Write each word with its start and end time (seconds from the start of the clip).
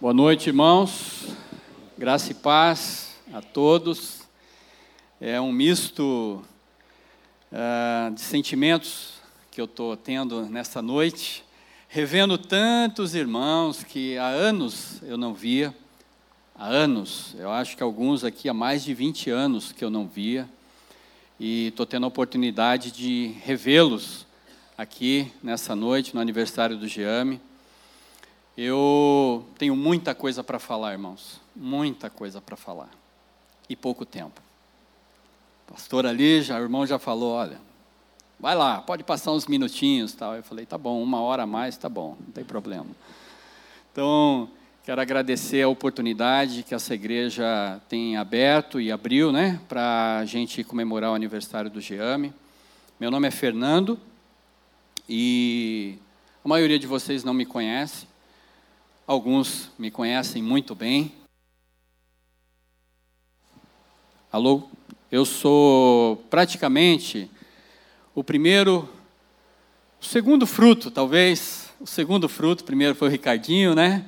Boa 0.00 0.14
noite, 0.14 0.46
irmãos. 0.46 1.26
Graça 1.98 2.32
e 2.32 2.34
paz 2.34 3.16
a 3.34 3.42
todos. 3.42 4.22
É 5.20 5.38
um 5.38 5.52
misto 5.52 6.42
uh, 7.52 8.14
de 8.14 8.22
sentimentos 8.22 9.20
que 9.50 9.60
eu 9.60 9.66
estou 9.66 9.94
tendo 9.98 10.46
nessa 10.46 10.80
noite, 10.80 11.44
revendo 11.86 12.38
tantos 12.38 13.14
irmãos 13.14 13.84
que 13.84 14.16
há 14.16 14.28
anos 14.28 15.02
eu 15.02 15.18
não 15.18 15.34
via. 15.34 15.76
Há 16.54 16.66
anos, 16.66 17.36
eu 17.38 17.50
acho 17.50 17.76
que 17.76 17.82
alguns 17.82 18.24
aqui 18.24 18.48
há 18.48 18.54
mais 18.54 18.82
de 18.82 18.94
20 18.94 19.28
anos 19.28 19.70
que 19.70 19.84
eu 19.84 19.90
não 19.90 20.08
via. 20.08 20.48
E 21.38 21.66
estou 21.66 21.84
tendo 21.84 22.04
a 22.04 22.08
oportunidade 22.08 22.90
de 22.90 23.34
revê-los 23.44 24.26
aqui 24.78 25.30
nessa 25.42 25.76
noite, 25.76 26.14
no 26.14 26.22
aniversário 26.22 26.78
do 26.78 26.88
Giame. 26.88 27.38
Eu 28.56 29.46
tenho 29.58 29.74
muita 29.76 30.14
coisa 30.14 30.42
para 30.42 30.58
falar, 30.58 30.92
irmãos, 30.92 31.40
muita 31.54 32.10
coisa 32.10 32.40
para 32.40 32.56
falar 32.56 32.90
e 33.68 33.76
pouco 33.76 34.04
tempo. 34.04 34.40
pastor 35.66 36.04
ali, 36.04 36.42
já, 36.42 36.58
o 36.58 36.62
irmão 36.62 36.84
já 36.84 36.98
falou, 36.98 37.34
olha, 37.34 37.58
vai 38.38 38.56
lá, 38.56 38.82
pode 38.82 39.04
passar 39.04 39.30
uns 39.30 39.46
minutinhos, 39.46 40.12
tal. 40.12 40.34
Eu 40.34 40.42
falei, 40.42 40.66
tá 40.66 40.76
bom, 40.76 41.00
uma 41.00 41.20
hora 41.20 41.44
a 41.44 41.46
mais, 41.46 41.76
tá 41.76 41.88
bom, 41.88 42.16
não 42.18 42.32
tem 42.32 42.44
problema. 42.44 42.86
Então, 43.92 44.50
quero 44.84 45.00
agradecer 45.00 45.62
a 45.62 45.68
oportunidade 45.68 46.64
que 46.64 46.74
essa 46.74 46.94
igreja 46.94 47.80
tem 47.88 48.16
aberto 48.16 48.80
e 48.80 48.90
abriu, 48.90 49.30
né, 49.30 49.60
para 49.68 50.18
a 50.18 50.24
gente 50.24 50.64
comemorar 50.64 51.12
o 51.12 51.14
aniversário 51.14 51.70
do 51.70 51.80
Geame. 51.80 52.32
Meu 52.98 53.10
nome 53.10 53.28
é 53.28 53.30
Fernando 53.30 53.98
e 55.08 55.96
a 56.44 56.48
maioria 56.48 56.78
de 56.78 56.86
vocês 56.88 57.22
não 57.22 57.32
me 57.32 57.46
conhece. 57.46 58.09
Alguns 59.10 59.72
me 59.76 59.90
conhecem 59.90 60.40
muito 60.40 60.72
bem. 60.72 61.12
Alô? 64.30 64.62
Eu 65.10 65.24
sou 65.24 66.18
praticamente 66.30 67.28
o 68.14 68.22
primeiro, 68.22 68.88
o 70.00 70.04
segundo 70.04 70.46
fruto, 70.46 70.92
talvez. 70.92 71.72
O 71.80 71.88
segundo 71.88 72.28
fruto, 72.28 72.62
primeiro 72.62 72.94
foi 72.94 73.08
o 73.08 73.10
Ricardinho, 73.10 73.74
né? 73.74 74.04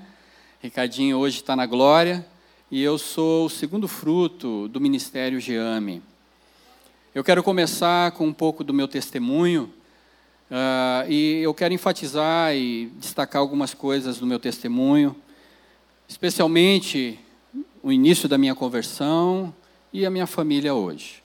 Ricardinho 0.61 1.17
hoje 1.17 1.39
está 1.39 1.57
na 1.57 1.67
glória. 1.67 2.25
E 2.71 2.81
eu 2.81 2.97
sou 2.97 3.47
o 3.47 3.51
segundo 3.51 3.89
fruto 3.89 4.69
do 4.69 4.81
Ministério 4.81 5.41
Geame. 5.41 6.01
Eu 7.13 7.25
quero 7.25 7.43
começar 7.43 8.13
com 8.13 8.29
um 8.29 8.33
pouco 8.33 8.63
do 8.63 8.73
meu 8.73 8.87
testemunho 8.87 9.69
Uh, 10.53 11.11
e 11.11 11.39
eu 11.39 11.55
quero 11.55 11.73
enfatizar 11.73 12.55
e 12.55 12.93
destacar 12.99 13.41
algumas 13.41 13.73
coisas 13.73 14.19
do 14.19 14.27
meu 14.27 14.39
testemunho, 14.39 15.17
especialmente 16.07 17.19
o 17.83 17.91
início 17.91 18.29
da 18.29 18.37
minha 18.37 18.55
conversão 18.55 19.55
e 19.91 20.05
a 20.05 20.11
minha 20.11 20.27
família 20.27 20.75
hoje. 20.75 21.23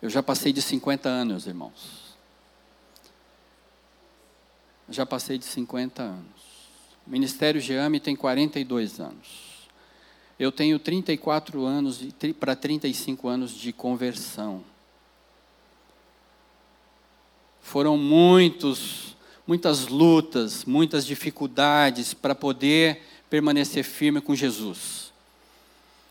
Eu 0.00 0.08
já 0.08 0.22
passei 0.22 0.54
de 0.54 0.62
50 0.62 1.06
anos, 1.06 1.46
irmãos. 1.46 2.16
Já 4.88 5.04
passei 5.04 5.36
de 5.36 5.44
50 5.44 6.02
anos. 6.02 6.42
O 7.06 7.10
Ministério 7.10 7.60
Geame 7.60 8.00
tem 8.00 8.16
42 8.16 9.00
anos. 9.00 9.68
Eu 10.38 10.50
tenho 10.50 10.78
34 10.78 11.62
anos 11.62 12.00
para 12.40 12.56
35 12.56 13.28
anos 13.28 13.50
de 13.50 13.70
conversão. 13.70 14.64
Foram 17.62 17.96
muitos, 17.96 19.16
muitas 19.46 19.86
lutas, 19.86 20.64
muitas 20.64 21.06
dificuldades 21.06 22.12
para 22.12 22.34
poder 22.34 23.02
permanecer 23.30 23.84
firme 23.84 24.20
com 24.20 24.34
Jesus. 24.34 25.10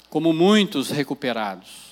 Como 0.10 0.34
muitos 0.34 0.90
recuperados, 0.90 1.92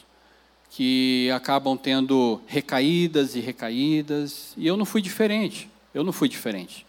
que 0.72 1.30
acabam 1.32 1.78
tendo 1.78 2.42
recaídas 2.48 3.36
e 3.36 3.40
recaídas, 3.40 4.54
e 4.58 4.66
eu 4.66 4.76
não 4.76 4.86
fui 4.86 5.02
diferente. 5.02 5.70
Eu 5.94 6.04
não 6.04 6.14
fui 6.14 6.30
diferente. 6.30 6.86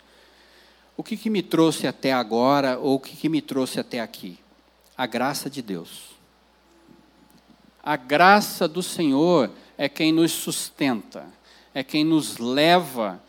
O 0.96 1.02
que, 1.02 1.16
que 1.16 1.28
me 1.28 1.42
trouxe 1.42 1.86
até 1.86 2.12
agora, 2.12 2.78
ou 2.78 2.94
o 2.94 3.00
que, 3.00 3.16
que 3.16 3.28
me 3.28 3.42
trouxe 3.42 3.80
até 3.80 4.00
aqui? 4.00 4.38
A 4.96 5.06
graça 5.06 5.50
de 5.50 5.60
Deus. 5.60 6.10
A 7.82 7.96
graça 7.96 8.68
do 8.68 8.82
Senhor 8.82 9.50
é 9.76 9.88
quem 9.88 10.12
nos 10.12 10.32
sustenta 10.32 11.26
é 11.74 11.82
quem 11.82 12.04
nos 12.04 12.38
leva 12.38 13.22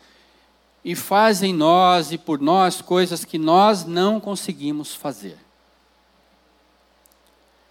e 0.84 0.94
faz 0.94 1.42
em 1.42 1.52
nós 1.52 2.12
e 2.12 2.18
por 2.18 2.40
nós 2.40 2.82
coisas 2.82 3.24
que 3.24 3.38
nós 3.38 3.84
não 3.84 4.20
conseguimos 4.20 4.94
fazer. 4.94 5.38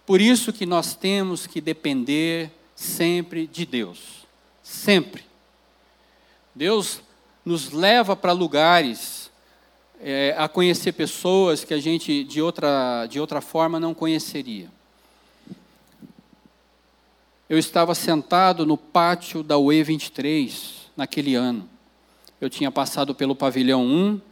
Por 0.06 0.20
isso 0.20 0.52
que 0.52 0.66
nós 0.66 0.94
temos 0.94 1.46
que 1.46 1.60
depender 1.60 2.50
sempre 2.74 3.46
de 3.46 3.64
Deus. 3.64 4.26
Sempre. 4.62 5.24
Deus 6.54 7.00
nos 7.44 7.70
leva 7.70 8.14
para 8.16 8.32
lugares, 8.32 9.30
é, 10.00 10.34
a 10.36 10.48
conhecer 10.48 10.92
pessoas 10.92 11.64
que 11.64 11.74
a 11.74 11.80
gente 11.80 12.24
de 12.24 12.42
outra, 12.42 13.06
de 13.06 13.20
outra 13.20 13.40
forma 13.40 13.78
não 13.78 13.94
conheceria. 13.94 14.70
Eu 17.52 17.58
estava 17.58 17.94
sentado 17.94 18.64
no 18.64 18.78
pátio 18.78 19.42
da 19.42 19.58
UE 19.58 19.82
23 19.84 20.90
naquele 20.96 21.34
ano. 21.34 21.68
Eu 22.40 22.48
tinha 22.48 22.70
passado 22.70 23.14
pelo 23.14 23.36
pavilhão 23.36 23.84
1 23.84 24.22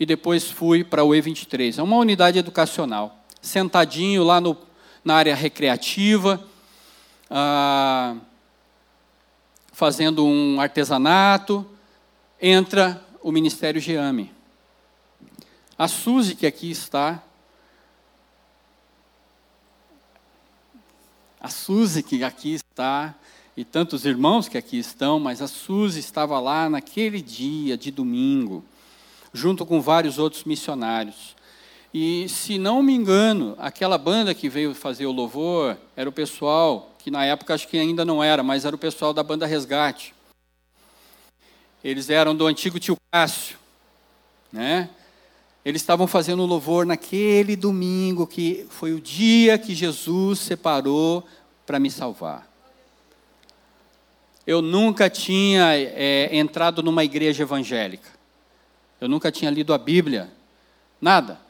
e 0.00 0.04
depois 0.04 0.50
fui 0.50 0.82
para 0.82 1.02
a 1.02 1.04
UE 1.04 1.20
23. 1.20 1.78
É 1.78 1.82
uma 1.84 1.96
unidade 1.96 2.36
educacional. 2.36 3.24
Sentadinho 3.40 4.24
lá 4.24 4.40
no, 4.40 4.58
na 5.04 5.14
área 5.14 5.36
recreativa, 5.36 6.44
ah, 7.30 8.16
fazendo 9.72 10.26
um 10.26 10.60
artesanato, 10.60 11.64
entra 12.42 13.00
o 13.22 13.30
Ministério 13.30 13.80
Geame. 13.80 14.32
A 15.78 15.86
Suzy, 15.86 16.34
que 16.34 16.44
aqui 16.44 16.72
está, 16.72 17.22
a 21.44 21.48
Suzy, 21.50 22.02
que 22.02 22.24
aqui 22.24 22.54
está, 22.54 23.14
e 23.54 23.66
tantos 23.66 24.06
irmãos 24.06 24.48
que 24.48 24.56
aqui 24.56 24.78
estão, 24.78 25.20
mas 25.20 25.42
a 25.42 25.46
Suzy 25.46 26.00
estava 26.00 26.40
lá 26.40 26.70
naquele 26.70 27.20
dia 27.20 27.76
de 27.76 27.90
domingo, 27.90 28.64
junto 29.30 29.66
com 29.66 29.78
vários 29.78 30.18
outros 30.18 30.44
missionários. 30.44 31.36
E, 31.92 32.26
se 32.30 32.56
não 32.56 32.82
me 32.82 32.94
engano, 32.94 33.54
aquela 33.58 33.98
banda 33.98 34.34
que 34.34 34.48
veio 34.48 34.74
fazer 34.74 35.04
o 35.04 35.12
louvor 35.12 35.76
era 35.94 36.08
o 36.08 36.12
pessoal, 36.12 36.96
que 36.98 37.10
na 37.10 37.26
época 37.26 37.52
acho 37.52 37.68
que 37.68 37.76
ainda 37.76 38.06
não 38.06 38.24
era, 38.24 38.42
mas 38.42 38.64
era 38.64 38.74
o 38.74 38.78
pessoal 38.78 39.12
da 39.12 39.22
banda 39.22 39.44
Resgate. 39.44 40.14
Eles 41.84 42.08
eram 42.08 42.34
do 42.34 42.46
antigo 42.46 42.80
tio 42.80 42.96
Cássio, 43.12 43.58
né? 44.50 44.88
Eles 45.64 45.80
estavam 45.80 46.06
fazendo 46.06 46.44
louvor 46.44 46.84
naquele 46.84 47.56
domingo, 47.56 48.26
que 48.26 48.66
foi 48.68 48.92
o 48.92 49.00
dia 49.00 49.56
que 49.56 49.74
Jesus 49.74 50.40
separou 50.40 51.26
para 51.64 51.78
me 51.78 51.90
salvar. 51.90 52.46
Eu 54.46 54.60
nunca 54.60 55.08
tinha 55.08 55.74
é, 55.74 56.28
entrado 56.36 56.82
numa 56.82 57.02
igreja 57.02 57.44
evangélica. 57.44 58.10
Eu 59.00 59.08
nunca 59.08 59.32
tinha 59.32 59.50
lido 59.50 59.72
a 59.72 59.78
Bíblia. 59.78 60.30
Nada. 61.00 61.40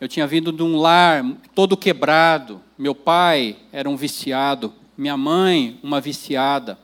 Eu 0.00 0.08
tinha 0.08 0.26
vindo 0.26 0.50
de 0.50 0.62
um 0.62 0.80
lar 0.80 1.22
todo 1.54 1.76
quebrado. 1.76 2.60
Meu 2.78 2.94
pai 2.94 3.56
era 3.70 3.88
um 3.88 3.96
viciado. 3.96 4.72
Minha 4.96 5.16
mãe, 5.16 5.78
uma 5.82 6.00
viciada. 6.00 6.78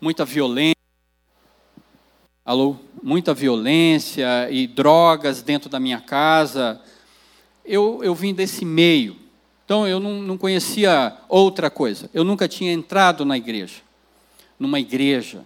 Muita 0.00 0.24
violência. 0.24 0.77
Alô? 2.48 2.76
Muita 3.02 3.34
violência 3.34 4.50
e 4.50 4.66
drogas 4.66 5.42
dentro 5.42 5.68
da 5.68 5.78
minha 5.78 6.00
casa. 6.00 6.80
Eu, 7.62 8.00
eu 8.02 8.14
vim 8.14 8.32
desse 8.32 8.64
meio. 8.64 9.16
Então 9.66 9.86
eu 9.86 10.00
não, 10.00 10.22
não 10.22 10.38
conhecia 10.38 11.14
outra 11.28 11.68
coisa. 11.68 12.08
Eu 12.14 12.24
nunca 12.24 12.48
tinha 12.48 12.72
entrado 12.72 13.22
na 13.26 13.36
igreja. 13.36 13.82
Numa 14.58 14.80
igreja. 14.80 15.44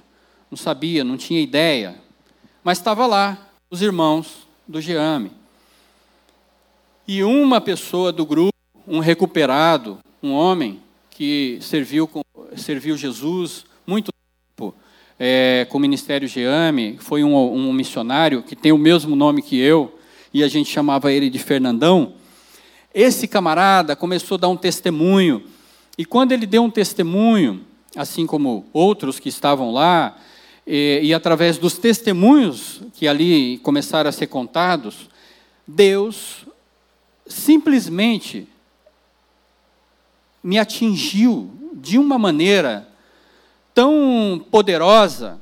Não 0.48 0.56
sabia, 0.56 1.02
não 1.02 1.16
tinha 1.16 1.40
ideia. 1.40 1.96
Mas 2.62 2.78
estava 2.78 3.04
lá, 3.04 3.50
os 3.68 3.82
irmãos 3.82 4.46
do 4.68 4.80
Geame. 4.80 5.32
E 7.08 7.24
uma 7.24 7.60
pessoa 7.60 8.12
do 8.12 8.24
grupo, 8.24 8.54
um 8.86 9.00
recuperado, 9.00 9.98
um 10.22 10.30
homem 10.30 10.80
que 11.10 11.58
serviu, 11.62 12.08
serviu 12.56 12.96
Jesus 12.96 13.64
muito 13.84 14.12
é, 15.24 15.64
com 15.70 15.78
o 15.78 15.80
Ministério 15.80 16.26
Geame, 16.26 16.98
foi 16.98 17.22
um, 17.22 17.36
um 17.36 17.72
missionário 17.72 18.42
que 18.42 18.56
tem 18.56 18.72
o 18.72 18.76
mesmo 18.76 19.14
nome 19.14 19.40
que 19.40 19.56
eu, 19.56 19.96
e 20.34 20.42
a 20.42 20.48
gente 20.48 20.68
chamava 20.68 21.12
ele 21.12 21.30
de 21.30 21.38
Fernandão. 21.38 22.14
Esse 22.92 23.28
camarada 23.28 23.94
começou 23.94 24.34
a 24.34 24.40
dar 24.40 24.48
um 24.48 24.56
testemunho, 24.56 25.44
e 25.96 26.04
quando 26.04 26.32
ele 26.32 26.44
deu 26.44 26.64
um 26.64 26.70
testemunho, 26.70 27.60
assim 27.94 28.26
como 28.26 28.66
outros 28.72 29.20
que 29.20 29.28
estavam 29.28 29.70
lá, 29.70 30.18
e, 30.66 30.98
e, 31.04 31.14
através 31.14 31.56
dos 31.56 31.78
testemunhos 31.78 32.82
que 32.92 33.06
ali 33.06 33.58
começaram 33.58 34.08
a 34.08 34.12
ser 34.12 34.26
contados, 34.26 35.08
Deus 35.64 36.44
simplesmente 37.28 38.48
me 40.42 40.58
atingiu 40.58 41.48
de 41.74 41.96
uma 41.96 42.18
maneira 42.18 42.88
tão 43.74 44.44
poderosa 44.50 45.40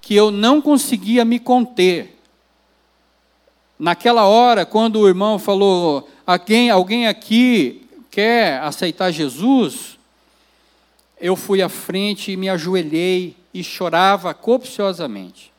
que 0.00 0.14
eu 0.14 0.30
não 0.30 0.60
conseguia 0.60 1.24
me 1.24 1.38
conter. 1.38 2.18
Naquela 3.78 4.24
hora, 4.24 4.66
quando 4.66 5.00
o 5.00 5.08
irmão 5.08 5.38
falou, 5.38 6.08
alguém, 6.26 6.70
alguém 6.70 7.06
aqui 7.06 7.88
quer 8.10 8.60
aceitar 8.60 9.10
Jesus, 9.10 9.98
eu 11.20 11.36
fui 11.36 11.62
à 11.62 11.68
frente 11.68 12.32
e 12.32 12.36
me 12.36 12.48
ajoelhei 12.48 13.36
e 13.54 13.62
chorava 13.62 14.34
copiosamente. 14.34 15.52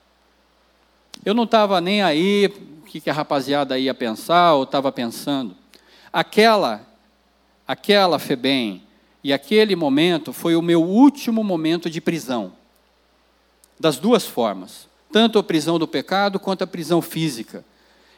Eu 1.25 1.33
não 1.33 1.45
estava 1.45 1.80
nem 1.80 2.01
aí 2.04 2.54
o 2.81 2.81
que 2.83 3.10
a 3.10 3.13
rapaziada 3.13 3.80
ia 3.80 3.94
pensar 3.94 4.54
ou 4.54 4.63
estava 4.63 4.92
pensando. 4.92 5.56
Aquela, 6.12 6.86
aquela 7.65 8.19
Febem 8.19 8.82
e 9.23 9.31
aquele 9.31 9.75
momento 9.75 10.33
foi 10.33 10.55
o 10.55 10.61
meu 10.61 10.83
último 10.83 11.43
momento 11.43 11.89
de 11.89 12.01
prisão. 12.01 12.51
Das 13.79 13.97
duas 13.97 14.25
formas, 14.25 14.87
tanto 15.11 15.39
a 15.39 15.43
prisão 15.43 15.79
do 15.79 15.87
pecado 15.87 16.39
quanto 16.39 16.63
a 16.63 16.67
prisão 16.67 17.01
física. 17.01 17.63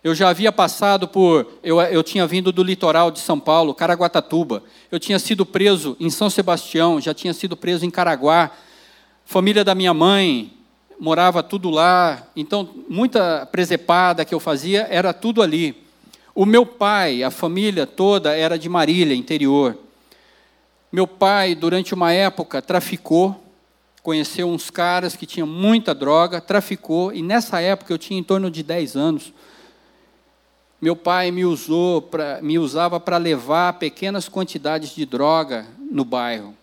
Eu 0.04 0.14
já 0.14 0.30
havia 0.30 0.52
passado 0.52 1.08
por. 1.08 1.48
Eu, 1.64 1.82
eu 1.82 2.04
tinha 2.04 2.28
vindo 2.28 2.52
do 2.52 2.64
litoral 2.64 3.10
de 3.10 3.20
São 3.20 3.40
Paulo, 3.40 3.74
Caraguatatuba. 3.74 4.64
Eu 4.92 5.00
tinha 5.00 5.18
sido 5.18 5.46
preso 5.46 5.98
em 6.00 6.12
São 6.12 6.30
Sebastião, 6.30 7.02
já 7.02 7.14
tinha 7.14 7.34
sido 7.34 7.58
preso 7.58 7.86
em 7.86 7.90
Caraguá. 7.90 8.52
Família 9.26 9.64
da 9.64 9.74
minha 9.74 9.94
mãe 9.94 10.54
morava 11.00 11.42
tudo 11.42 11.72
lá. 11.72 12.28
Então, 12.36 12.70
muita 12.88 13.48
presepada 13.48 14.24
que 14.24 14.36
eu 14.36 14.40
fazia 14.40 14.88
era 14.92 15.12
tudo 15.12 15.42
ali. 15.42 15.76
O 16.36 16.46
meu 16.46 16.66
pai, 16.66 17.24
a 17.24 17.32
família 17.32 17.88
toda 17.88 18.36
era 18.36 18.60
de 18.60 18.70
Marília, 18.70 19.16
interior. 19.16 19.76
Meu 20.96 21.06
pai, 21.06 21.56
durante 21.56 21.94
uma 21.94 22.14
época, 22.14 22.62
traficou, 22.62 23.44
conheceu 24.02 24.48
uns 24.48 24.70
caras 24.70 25.14
que 25.14 25.26
tinham 25.26 25.46
muita 25.46 25.94
droga, 25.94 26.40
traficou, 26.40 27.12
e 27.12 27.22
nessa 27.22 27.60
época 27.60 27.94
eu 27.94 27.98
tinha 27.98 28.18
em 28.18 28.24
torno 28.24 28.50
de 28.50 28.64
10 28.64 28.96
anos. 28.96 29.34
Meu 30.80 30.96
pai 30.96 31.32
me, 31.32 31.44
usou 31.44 32.02
pra, 32.02 32.42
me 32.42 32.58
usava 32.58 32.98
para 32.98 33.18
levar 33.18 33.74
pequenas 33.74 34.30
quantidades 34.30 34.96
de 34.96 35.06
droga 35.06 35.68
no 35.92 36.06
bairro. 36.06 36.56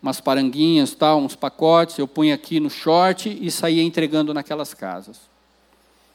Umas 0.00 0.20
paranguinhas, 0.20 0.94
tal, 0.94 1.18
uns 1.18 1.34
pacotes, 1.34 1.98
eu 1.98 2.06
punha 2.06 2.36
aqui 2.36 2.60
no 2.60 2.70
short 2.70 3.28
e 3.44 3.50
saía 3.50 3.82
entregando 3.82 4.32
naquelas 4.32 4.72
casas. 4.72 5.18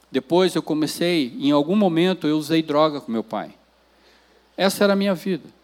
Depois 0.10 0.56
eu 0.56 0.64
comecei, 0.64 1.36
em 1.42 1.52
algum 1.52 1.76
momento 1.76 2.26
eu 2.26 2.38
usei 2.38 2.64
droga 2.64 3.02
com 3.02 3.12
meu 3.12 3.22
pai. 3.22 3.54
Essa 4.56 4.86
era 4.86 4.94
a 4.94 4.96
minha 4.96 5.14
vida. 5.14 5.62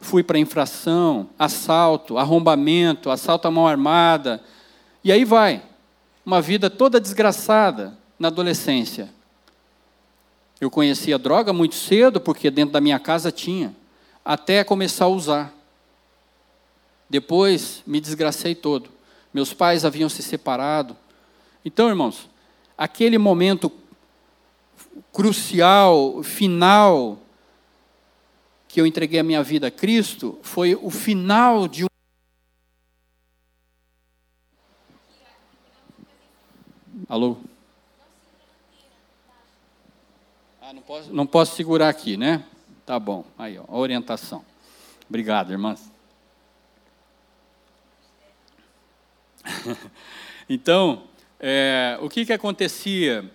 Fui 0.00 0.22
para 0.22 0.38
infração, 0.38 1.28
assalto, 1.38 2.18
arrombamento, 2.18 3.10
assalto 3.10 3.48
à 3.48 3.50
mão 3.50 3.66
armada. 3.66 4.42
E 5.02 5.10
aí 5.10 5.24
vai. 5.24 5.62
Uma 6.24 6.40
vida 6.40 6.68
toda 6.68 7.00
desgraçada 7.00 7.96
na 8.18 8.28
adolescência. 8.28 9.08
Eu 10.60 10.70
conhecia 10.70 11.18
droga 11.18 11.52
muito 11.52 11.74
cedo, 11.74 12.20
porque 12.20 12.50
dentro 12.50 12.72
da 12.72 12.80
minha 12.80 12.98
casa 12.98 13.30
tinha, 13.30 13.74
até 14.24 14.64
começar 14.64 15.06
a 15.06 15.08
usar. 15.08 15.54
Depois 17.08 17.82
me 17.86 18.00
desgracei 18.00 18.54
todo. 18.54 18.88
Meus 19.32 19.52
pais 19.52 19.84
haviam 19.84 20.08
se 20.08 20.22
separado. 20.22 20.96
Então, 21.64 21.88
irmãos, 21.88 22.28
aquele 22.78 23.18
momento 23.18 23.70
crucial, 25.12 26.22
final, 26.22 27.18
que 28.74 28.80
eu 28.80 28.86
entreguei 28.88 29.20
a 29.20 29.22
minha 29.22 29.40
vida 29.40 29.68
a 29.68 29.70
Cristo, 29.70 30.36
foi 30.42 30.74
o 30.74 30.90
final 30.90 31.68
de 31.68 31.84
um. 31.84 31.86
Alô? 37.08 37.36
não 40.72 40.82
posso, 40.82 41.14
não 41.14 41.24
posso 41.24 41.54
segurar 41.54 41.88
aqui, 41.88 42.16
né? 42.16 42.44
Tá 42.84 42.98
bom. 42.98 43.24
Aí, 43.38 43.56
ó, 43.56 43.62
a 43.68 43.76
orientação. 43.76 44.44
Obrigado, 45.08 45.52
irmãs. 45.52 45.88
então, 50.50 51.04
é, 51.38 51.96
o 52.02 52.08
que, 52.08 52.26
que 52.26 52.32
acontecia? 52.32 53.30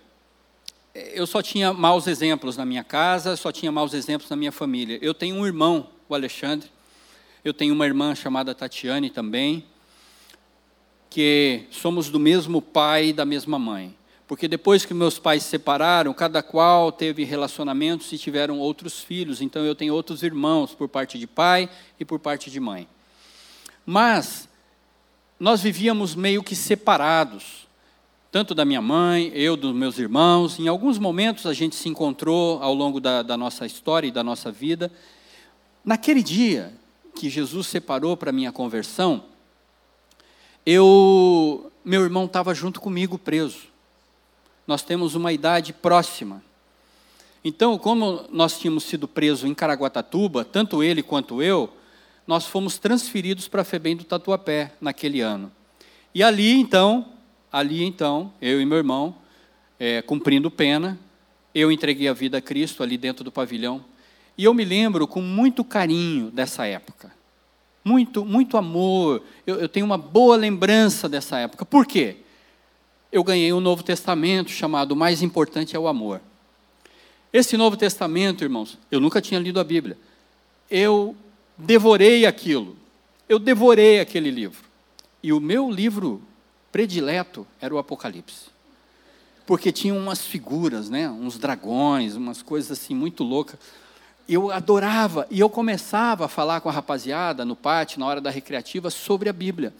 Eu 1.12 1.26
só 1.26 1.42
tinha 1.42 1.72
maus 1.72 2.06
exemplos 2.06 2.56
na 2.56 2.64
minha 2.64 2.84
casa, 2.84 3.36
só 3.36 3.50
tinha 3.52 3.70
maus 3.70 3.94
exemplos 3.94 4.28
na 4.30 4.36
minha 4.36 4.52
família. 4.52 4.98
Eu 5.00 5.14
tenho 5.14 5.36
um 5.36 5.46
irmão, 5.46 5.88
o 6.08 6.14
Alexandre. 6.14 6.70
Eu 7.44 7.54
tenho 7.54 7.74
uma 7.74 7.86
irmã 7.86 8.14
chamada 8.14 8.54
Tatiane 8.54 9.10
também, 9.10 9.64
que 11.08 11.66
somos 11.70 12.08
do 12.08 12.20
mesmo 12.20 12.60
pai 12.60 13.08
e 13.08 13.12
da 13.12 13.24
mesma 13.24 13.58
mãe 13.58 13.96
porque 14.30 14.46
depois 14.46 14.84
que 14.84 14.94
meus 14.94 15.18
pais 15.18 15.42
se 15.42 15.48
separaram, 15.48 16.14
cada 16.14 16.40
qual 16.40 16.92
teve 16.92 17.24
relacionamentos 17.24 18.12
e 18.12 18.16
tiveram 18.16 18.60
outros 18.60 19.00
filhos, 19.00 19.40
então 19.40 19.64
eu 19.64 19.74
tenho 19.74 19.92
outros 19.92 20.22
irmãos 20.22 20.72
por 20.72 20.88
parte 20.88 21.18
de 21.18 21.26
pai 21.26 21.68
e 21.98 22.04
por 22.04 22.20
parte 22.20 22.48
de 22.48 22.60
mãe. 22.60 22.86
Mas 23.84 24.48
nós 25.36 25.62
vivíamos 25.62 26.14
meio 26.14 26.44
que 26.44 26.54
separados, 26.54 27.66
tanto 28.30 28.54
da 28.54 28.64
minha 28.64 28.80
mãe, 28.80 29.30
eu 29.34 29.56
dos 29.56 29.74
meus 29.74 29.98
irmãos. 29.98 30.58
Em 30.58 30.68
alguns 30.68 30.98
momentos 30.98 31.46
a 31.46 31.52
gente 31.52 31.76
se 31.76 31.88
encontrou 31.88 32.62
ao 32.62 32.74
longo 32.74 33.00
da, 33.00 33.22
da 33.22 33.36
nossa 33.36 33.66
história 33.66 34.06
e 34.06 34.12
da 34.12 34.22
nossa 34.22 34.52
vida. 34.52 34.90
Naquele 35.84 36.22
dia 36.22 36.72
que 37.14 37.28
Jesus 37.28 37.66
separou 37.66 38.16
para 38.16 38.32
minha 38.32 38.52
conversão, 38.52 39.24
eu, 40.64 41.72
meu 41.84 42.02
irmão 42.02 42.26
estava 42.26 42.54
junto 42.54 42.80
comigo 42.80 43.18
preso 43.18 43.70
nós 44.70 44.82
temos 44.82 45.16
uma 45.16 45.32
idade 45.32 45.72
próxima. 45.72 46.40
Então, 47.44 47.76
como 47.76 48.24
nós 48.30 48.56
tínhamos 48.56 48.84
sido 48.84 49.08
presos 49.08 49.42
em 49.42 49.52
Caraguatatuba, 49.52 50.44
tanto 50.44 50.80
ele 50.80 51.02
quanto 51.02 51.42
eu, 51.42 51.68
nós 52.24 52.46
fomos 52.46 52.78
transferidos 52.78 53.48
para 53.48 53.62
a 53.62 53.64
FEBEM 53.64 53.96
do 53.96 54.04
Tatuapé 54.04 54.72
naquele 54.80 55.20
ano. 55.20 55.50
E 56.14 56.22
ali, 56.22 56.52
então, 56.52 57.04
ali 57.52 57.82
então, 57.84 58.32
eu 58.40 58.60
e 58.60 58.66
meu 58.66 58.78
irmão, 58.78 59.14
é, 59.78 60.02
cumprindo 60.02 60.50
pena, 60.50 60.98
eu 61.54 61.70
entreguei 61.70 62.08
a 62.08 62.12
vida 62.12 62.38
a 62.38 62.40
Cristo 62.40 62.82
ali 62.82 62.96
dentro 62.96 63.24
do 63.24 63.32
pavilhão. 63.32 63.84
E 64.36 64.44
eu 64.44 64.54
me 64.54 64.64
lembro 64.64 65.06
com 65.06 65.20
muito 65.20 65.64
carinho 65.64 66.30
dessa 66.30 66.66
época. 66.66 67.12
Muito, 67.84 68.24
muito 68.24 68.56
amor. 68.56 69.22
Eu, 69.46 69.60
eu 69.60 69.68
tenho 69.68 69.86
uma 69.86 69.98
boa 69.98 70.36
lembrança 70.36 71.08
dessa 71.08 71.38
época. 71.38 71.64
Por 71.64 71.86
quê? 71.86 72.18
eu 73.12 73.24
ganhei 73.24 73.52
um 73.52 73.60
Novo 73.60 73.82
Testamento 73.82 74.50
chamado 74.50 74.92
O 74.92 74.96
Mais 74.96 75.22
Importante 75.22 75.74
é 75.74 75.78
o 75.78 75.88
Amor. 75.88 76.20
Esse 77.32 77.56
Novo 77.56 77.76
Testamento, 77.76 78.44
irmãos, 78.44 78.78
eu 78.90 79.00
nunca 79.00 79.20
tinha 79.20 79.40
lido 79.40 79.58
a 79.58 79.64
Bíblia. 79.64 79.98
Eu 80.70 81.16
devorei 81.56 82.24
aquilo. 82.24 82.76
Eu 83.28 83.38
devorei 83.38 84.00
aquele 84.00 84.30
livro. 84.30 84.64
E 85.22 85.32
o 85.32 85.40
meu 85.40 85.70
livro 85.70 86.22
predileto 86.72 87.46
era 87.60 87.74
o 87.74 87.78
Apocalipse. 87.78 88.46
Porque 89.46 89.72
tinha 89.72 89.94
umas 89.94 90.24
figuras, 90.24 90.88
né? 90.88 91.08
uns 91.08 91.38
dragões, 91.38 92.14
umas 92.14 92.42
coisas 92.42 92.70
assim 92.70 92.94
muito 92.94 93.24
loucas. 93.24 93.58
Eu 94.28 94.52
adorava. 94.52 95.26
E 95.30 95.40
eu 95.40 95.50
começava 95.50 96.26
a 96.26 96.28
falar 96.28 96.60
com 96.60 96.68
a 96.68 96.72
rapaziada 96.72 97.44
no 97.44 97.56
pátio, 97.56 97.98
na 97.98 98.06
hora 98.06 98.20
da 98.20 98.30
recreativa, 98.30 98.90
sobre 98.90 99.28
a 99.28 99.32
Bíblia. 99.32 99.74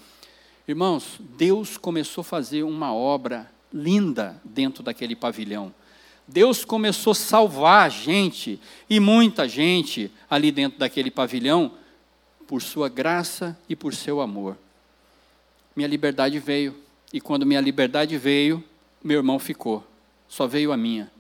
Irmãos, 0.67 1.21
Deus 1.37 1.77
começou 1.77 2.23
a 2.23 2.25
fazer 2.25 2.65
uma 2.65 2.93
obra 2.93 3.51
linda 3.73 4.41
dentro 4.45 4.83
daquele 4.83 5.15
pavilhão. 5.15 5.73
Deus 6.27 6.65
começou 6.65 7.11
a 7.11 7.15
salvar 7.15 7.91
gente, 7.91 8.61
e 8.89 9.01
muita 9.01 9.49
gente 9.49 10.13
ali 10.29 10.53
dentro 10.53 10.79
daquele 10.79 11.11
pavilhão, 11.11 11.73
por 12.47 12.63
sua 12.63 12.89
graça 12.89 13.59
e 13.69 13.77
por 13.77 13.95
seu 13.95 14.21
amor. 14.21 14.57
Minha 15.75 15.89
liberdade 15.89 16.39
veio, 16.39 16.77
e 17.13 17.21
quando 17.21 17.47
minha 17.47 17.61
liberdade 17.61 18.17
veio, 18.17 18.63
meu 19.03 19.19
irmão 19.19 19.39
ficou, 19.39 19.87
só 20.29 20.47
veio 20.47 20.73
a 20.73 20.77
minha. 20.77 21.11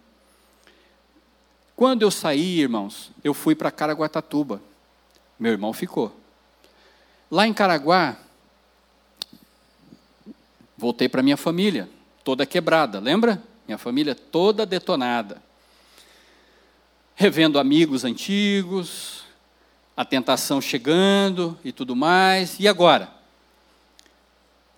Quando 1.76 2.02
eu 2.02 2.10
saí, 2.10 2.60
irmãos, 2.60 3.10
eu 3.24 3.32
fui 3.32 3.54
para 3.54 3.70
Caraguatatuba, 3.70 4.60
meu 5.38 5.52
irmão 5.52 5.72
ficou. 5.72 6.14
Lá 7.30 7.46
em 7.46 7.54
Caraguá, 7.54 8.18
Voltei 10.80 11.10
para 11.10 11.22
minha 11.22 11.36
família, 11.36 11.90
toda 12.24 12.46
quebrada, 12.46 12.98
lembra? 12.98 13.42
Minha 13.68 13.76
família 13.76 14.14
toda 14.14 14.64
detonada. 14.64 15.42
Revendo 17.14 17.58
amigos 17.58 18.02
antigos, 18.02 19.24
a 19.94 20.06
tentação 20.06 20.58
chegando 20.58 21.58
e 21.62 21.70
tudo 21.70 21.94
mais. 21.94 22.58
E 22.58 22.66
agora? 22.66 23.12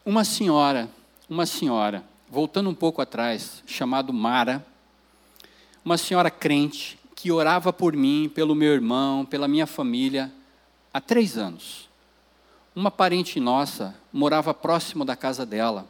Uma 0.04 0.25
senhora, 0.25 0.90
uma 1.30 1.47
senhora, 1.47 2.02
voltando 2.28 2.68
um 2.68 2.75
pouco 2.75 3.00
atrás, 3.00 3.62
chamado 3.64 4.12
Mara, 4.12 4.66
uma 5.85 5.97
senhora 5.97 6.28
crente, 6.28 6.99
que 7.14 7.30
orava 7.30 7.73
por 7.73 7.94
mim, 7.94 8.28
pelo 8.35 8.52
meu 8.52 8.73
irmão, 8.73 9.25
pela 9.25 9.47
minha 9.47 9.64
família, 9.64 10.32
há 10.92 11.00
três 11.00 11.38
anos. 11.38 11.88
Uma 12.75 12.90
parente 12.90 13.38
nossa 13.38 13.94
morava 14.12 14.52
próximo 14.52 15.04
da 15.04 15.14
casa 15.14 15.47
dela. 15.47 15.87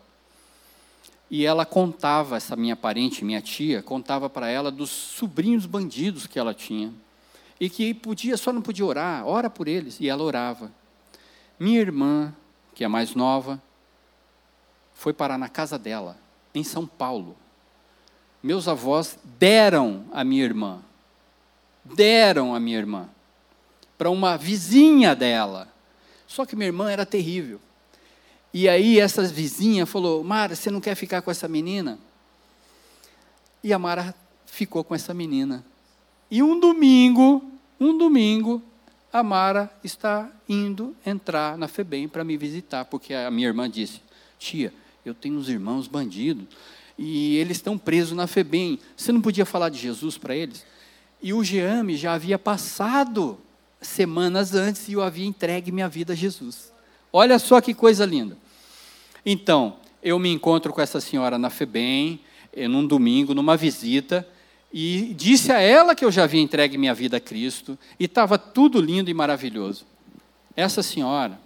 E 1.31 1.47
ela 1.47 1.65
contava, 1.65 2.37
essa 2.37 2.55
minha 2.55 2.77
parente, 2.77 3.25
minha 3.25 3.41
tia, 3.41 3.83
contava 3.83 4.29
para 4.29 4.47
ela 4.47 4.71
dos 4.71 4.91
sobrinhos 4.91 5.65
bandidos 5.65 6.27
que 6.27 6.39
ela 6.39 6.53
tinha. 6.53 6.93
E 7.59 7.71
que 7.71 7.95
podia, 7.95 8.37
só 8.37 8.53
não 8.53 8.61
podia 8.61 8.85
orar, 8.85 9.27
ora 9.27 9.49
por 9.49 9.67
eles. 9.67 9.99
E 10.01 10.09
ela 10.11 10.23
orava. 10.23 10.71
Minha 11.59 11.81
irmã, 11.81 12.35
que 12.75 12.85
é 12.85 12.89
mais 12.89 13.15
nova, 13.15 13.59
foi 15.03 15.13
parar 15.13 15.37
na 15.37 15.49
casa 15.49 15.77
dela, 15.77 16.17
em 16.55 16.63
São 16.63 16.87
Paulo. 16.87 17.37
Meus 18.41 18.69
avós 18.69 19.19
deram 19.37 20.05
a 20.13 20.23
minha 20.23 20.45
irmã, 20.45 20.79
deram 21.85 22.55
a 22.55 22.61
minha 22.61 22.79
irmã, 22.79 23.09
para 23.99 24.09
uma 24.09 24.37
vizinha 24.37 25.13
dela. 25.17 25.67
Só 26.25 26.47
que 26.47 26.55
minha 26.55 26.69
irmã 26.69 26.89
era 26.89 27.05
terrível. 27.05 27.61
E 28.55 28.69
aí 28.69 29.01
essa 29.01 29.25
vizinha 29.25 29.87
falou: 29.87 30.23
Mara, 30.23 30.55
você 30.55 30.71
não 30.71 30.81
quer 30.81 30.95
ficar 30.95 31.21
com 31.21 31.33
essa 31.33 31.49
menina? 31.49 31.99
E 33.61 33.73
a 33.73 33.81
Mara 33.81 34.15
ficou 34.47 34.85
com 34.85 34.95
essa 34.95 35.13
menina. 35.13 35.65
E 36.31 36.45
um 36.45 36.61
domingo, 36.61 37.43
um 37.81 37.99
domingo, 37.99 38.63
a 39.13 39.21
Mara 39.21 39.69
está 39.83 40.31
indo 40.49 40.95
entrar 41.05 41.59
na 41.59 41.67
FEBEM 41.67 42.07
para 42.07 42.23
me 42.23 42.37
visitar, 42.37 42.85
porque 42.85 43.13
a 43.13 43.29
minha 43.33 43.49
irmã 43.49 43.69
disse: 43.69 44.01
Tia, 44.39 44.73
eu 45.05 45.15
tenho 45.15 45.37
uns 45.37 45.49
irmãos 45.49 45.89
bandidos 45.89 46.47
e 46.99 47.37
eles 47.37 47.57
estão 47.57 47.77
presos 47.77 48.17
na 48.17 48.27
FEBEM. 48.27 48.79
Você 48.97 49.11
não 49.13 49.21
podia 49.21 49.45
falar 49.45 49.69
de 49.69 49.79
Jesus 49.79 50.17
para 50.17 50.37
eles? 50.37 50.65
E 51.23 51.33
o 51.33 51.43
Geame 51.43 51.97
já 51.97 52.15
havia 52.15 52.39
passado 52.39 53.39
semanas 53.81 54.55
antes 54.55 54.89
e 54.89 54.93
eu 54.93 55.03
havia 55.03 55.27
entregue 55.27 55.73
minha 55.73 55.89
vida 55.89 56.13
a 56.13 56.17
Jesus. 56.17 56.73
Olha 57.13 57.39
só 57.39 57.61
que 57.61 57.75
coisa 57.75 58.05
linda. 58.05 58.37
Então, 59.25 59.77
eu 60.03 60.19
me 60.19 60.31
encontro 60.31 60.73
com 60.73 60.81
essa 60.81 61.01
senhora 61.01 61.39
na 61.39 61.51
FEBEM, 61.51 62.21
eh, 62.53 62.69
num 62.69 62.87
domingo, 62.87 63.35
numa 63.35 63.57
visita, 63.57 64.27
e 64.73 65.15
disse 65.15 65.53
a 65.53 65.61
ela 65.61 65.95
que 65.95 66.05
eu 66.05 66.11
já 66.11 66.25
havia 66.25 66.41
entregue 66.41 66.79
minha 66.79 66.95
vida 66.95 67.19
a 67.19 67.21
Cristo, 67.21 67.79
e 68.01 68.05
estava 68.05 68.39
tudo 68.39 68.81
lindo 68.81 69.11
e 69.11 69.15
maravilhoso. 69.15 69.85
Essa 70.57 70.83
senhora, 70.83 71.39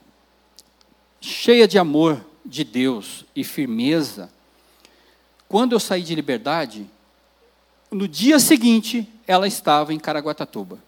cheia 1.20 1.68
de 1.68 1.78
amor 1.78 2.24
de 2.46 2.64
Deus 2.64 3.24
e 3.34 3.42
firmeza, 3.44 4.30
quando 5.48 5.72
eu 5.72 5.80
saí 5.80 6.02
de 6.02 6.14
liberdade, 6.14 6.88
no 7.90 8.08
dia 8.08 8.38
seguinte, 8.38 9.08
ela 9.26 9.46
estava 9.46 9.92
em 9.92 9.98
Caraguatatuba. 9.98 10.78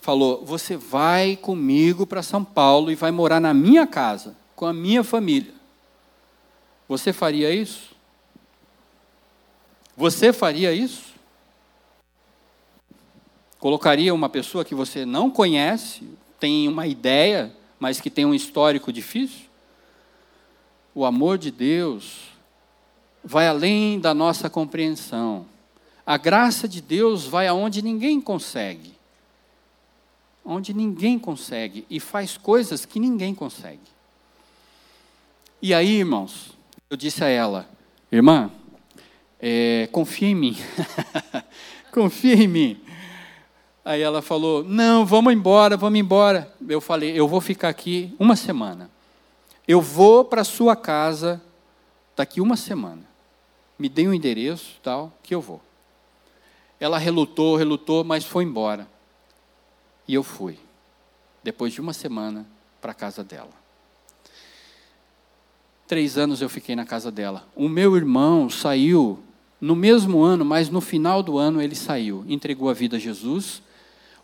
Falou: 0.00 0.44
Você 0.44 0.76
vai 0.76 1.36
comigo 1.36 2.06
para 2.06 2.22
São 2.22 2.44
Paulo 2.44 2.90
e 2.90 2.94
vai 2.94 3.10
morar 3.10 3.40
na 3.40 3.52
minha 3.52 3.86
casa, 3.86 4.36
com 4.54 4.66
a 4.66 4.72
minha 4.72 5.04
família. 5.04 5.52
Você 6.88 7.12
faria 7.12 7.52
isso? 7.52 7.94
Você 9.96 10.32
faria 10.32 10.72
isso? 10.72 11.08
Colocaria 13.58 14.14
uma 14.14 14.28
pessoa 14.28 14.64
que 14.64 14.74
você 14.74 15.04
não 15.04 15.30
conhece, 15.30 16.08
tem 16.38 16.68
uma 16.68 16.86
ideia, 16.86 17.52
mas 17.78 18.00
que 18.00 18.08
tem 18.08 18.24
um 18.24 18.32
histórico 18.32 18.92
difícil? 18.92 19.47
O 20.98 21.04
amor 21.04 21.38
de 21.38 21.52
Deus 21.52 22.22
vai 23.22 23.46
além 23.46 24.00
da 24.00 24.12
nossa 24.12 24.50
compreensão. 24.50 25.46
A 26.04 26.16
graça 26.16 26.66
de 26.66 26.80
Deus 26.80 27.24
vai 27.24 27.46
aonde 27.46 27.82
ninguém 27.82 28.20
consegue. 28.20 28.92
Onde 30.44 30.74
ninguém 30.74 31.16
consegue 31.16 31.86
e 31.88 32.00
faz 32.00 32.36
coisas 32.36 32.84
que 32.84 32.98
ninguém 32.98 33.32
consegue. 33.32 33.78
E 35.62 35.72
aí, 35.72 36.00
irmãos, 36.00 36.58
eu 36.90 36.96
disse 36.96 37.22
a 37.22 37.28
ela, 37.28 37.70
irmã, 38.10 38.50
é, 39.38 39.88
confia 39.92 40.26
em 40.26 40.34
mim. 40.34 40.56
confia 41.94 42.34
em 42.34 42.48
mim. 42.48 42.80
Aí 43.84 44.02
ela 44.02 44.20
falou: 44.20 44.64
Não, 44.64 45.06
vamos 45.06 45.32
embora, 45.32 45.76
vamos 45.76 46.00
embora. 46.00 46.52
Eu 46.68 46.80
falei: 46.80 47.12
Eu 47.12 47.28
vou 47.28 47.40
ficar 47.40 47.68
aqui 47.68 48.12
uma 48.18 48.34
semana. 48.34 48.97
Eu 49.68 49.82
vou 49.82 50.24
para 50.24 50.44
sua 50.44 50.74
casa 50.74 51.42
daqui 52.16 52.40
uma 52.40 52.56
semana. 52.56 53.02
Me 53.78 53.86
dê 53.86 54.08
um 54.08 54.14
endereço, 54.14 54.80
tal, 54.82 55.12
que 55.22 55.34
eu 55.34 55.42
vou. 55.42 55.60
Ela 56.80 56.96
relutou, 56.96 57.54
relutou, 57.54 58.02
mas 58.02 58.24
foi 58.24 58.44
embora. 58.44 58.88
E 60.06 60.14
eu 60.14 60.22
fui. 60.22 60.58
Depois 61.44 61.74
de 61.74 61.82
uma 61.82 61.92
semana 61.92 62.46
para 62.80 62.92
a 62.92 62.94
casa 62.94 63.22
dela. 63.22 63.52
Três 65.86 66.16
anos 66.16 66.40
eu 66.40 66.48
fiquei 66.48 66.74
na 66.74 66.86
casa 66.86 67.10
dela. 67.10 67.46
O 67.54 67.68
meu 67.68 67.94
irmão 67.94 68.48
saiu 68.48 69.18
no 69.60 69.76
mesmo 69.76 70.22
ano, 70.22 70.46
mas 70.46 70.70
no 70.70 70.80
final 70.80 71.22
do 71.22 71.36
ano 71.36 71.60
ele 71.60 71.74
saiu, 71.74 72.24
entregou 72.26 72.70
a 72.70 72.74
vida 72.74 72.96
a 72.96 73.00
Jesus. 73.00 73.62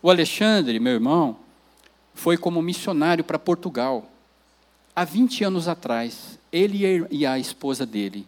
O 0.01 0.09
Alexandre, 0.09 0.79
meu 0.79 0.93
irmão, 0.93 1.37
foi 2.15 2.35
como 2.35 2.61
missionário 2.61 3.23
para 3.23 3.37
Portugal. 3.37 4.09
Há 4.95 5.03
20 5.03 5.43
anos 5.43 5.67
atrás, 5.67 6.39
ele 6.51 7.07
e 7.11 7.25
a 7.25 7.37
esposa 7.37 7.85
dele. 7.85 8.27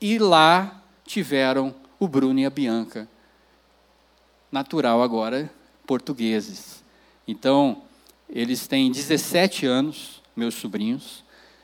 E 0.00 0.18
lá 0.18 0.82
tiveram 1.04 1.74
o 1.98 2.08
Bruno 2.08 2.40
e 2.40 2.46
a 2.46 2.50
Bianca. 2.50 3.06
Natural 4.50 5.02
agora, 5.02 5.52
portugueses. 5.86 6.82
Então, 7.28 7.82
eles 8.28 8.66
têm 8.66 8.90
17 8.90 9.66
anos, 9.66 10.22
meus 10.34 10.54
sobrinhos 10.54 11.22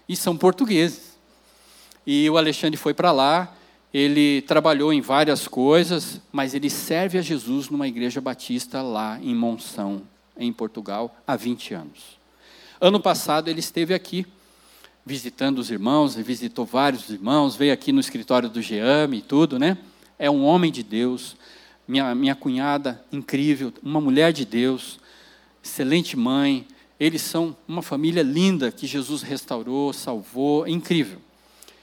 e 0.08 0.14
são 0.14 0.36
portugueses. 0.36 1.16
E 2.06 2.28
o 2.30 2.36
Alexandre 2.36 2.76
foi 2.76 2.94
para 2.94 3.10
lá, 3.10 3.56
ele 3.92 4.42
trabalhou 4.42 4.92
em 4.92 5.00
várias 5.00 5.48
coisas, 5.48 6.20
mas 6.30 6.54
ele 6.54 6.70
serve 6.70 7.18
a 7.18 7.22
Jesus 7.22 7.68
numa 7.68 7.88
igreja 7.88 8.20
batista 8.20 8.82
lá 8.82 9.18
em 9.20 9.34
Monção, 9.34 10.02
em 10.36 10.52
Portugal, 10.52 11.16
há 11.26 11.34
20 11.34 11.74
anos. 11.74 12.15
Ano 12.80 13.00
passado 13.00 13.48
ele 13.48 13.60
esteve 13.60 13.94
aqui, 13.94 14.26
visitando 15.04 15.58
os 15.58 15.70
irmãos, 15.70 16.14
visitou 16.16 16.66
vários 16.66 17.08
irmãos, 17.08 17.56
veio 17.56 17.72
aqui 17.72 17.90
no 17.90 18.00
escritório 18.00 18.50
do 18.50 18.60
GEAME 18.60 19.18
e 19.18 19.22
tudo, 19.22 19.58
né? 19.58 19.78
É 20.18 20.30
um 20.30 20.44
homem 20.44 20.70
de 20.70 20.82
Deus, 20.82 21.36
minha, 21.88 22.14
minha 22.14 22.34
cunhada 22.34 23.02
incrível, 23.10 23.72
uma 23.82 24.00
mulher 24.00 24.32
de 24.32 24.44
Deus, 24.44 24.98
excelente 25.64 26.16
mãe, 26.16 26.66
eles 27.00 27.22
são 27.22 27.56
uma 27.66 27.80
família 27.80 28.22
linda 28.22 28.70
que 28.70 28.86
Jesus 28.86 29.22
restaurou, 29.22 29.92
salvou, 29.92 30.66
é 30.66 30.70
incrível. 30.70 31.18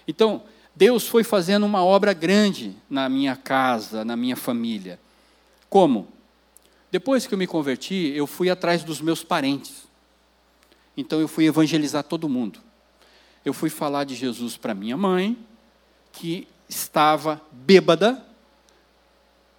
Então, 0.08 0.44
Deus 0.76 1.08
foi 1.08 1.24
fazendo 1.24 1.66
uma 1.66 1.84
obra 1.84 2.14
grande 2.14 2.76
na 2.90 3.08
minha 3.10 3.36
casa, 3.36 4.06
na 4.06 4.16
minha 4.16 4.36
família. 4.36 5.00
Como? 5.70 6.08
Depois 6.92 7.26
que 7.26 7.34
eu 7.34 7.38
me 7.38 7.48
converti, 7.48 8.12
eu 8.16 8.28
fui 8.28 8.50
atrás 8.50 8.84
dos 8.84 9.02
meus 9.02 9.24
parentes. 9.24 9.83
Então 10.96 11.20
eu 11.20 11.28
fui 11.28 11.46
evangelizar 11.46 12.04
todo 12.04 12.30
mundo. 12.30 12.60
Eu 13.44 13.54
fui 13.54 13.70
falar 13.70 14.04
de 14.04 14.16
Jesus 14.16 14.58
para 14.58 14.74
minha 14.74 14.96
mãe, 14.96 15.38
que 16.12 16.48
estava 16.70 17.42
bêbada 17.52 18.24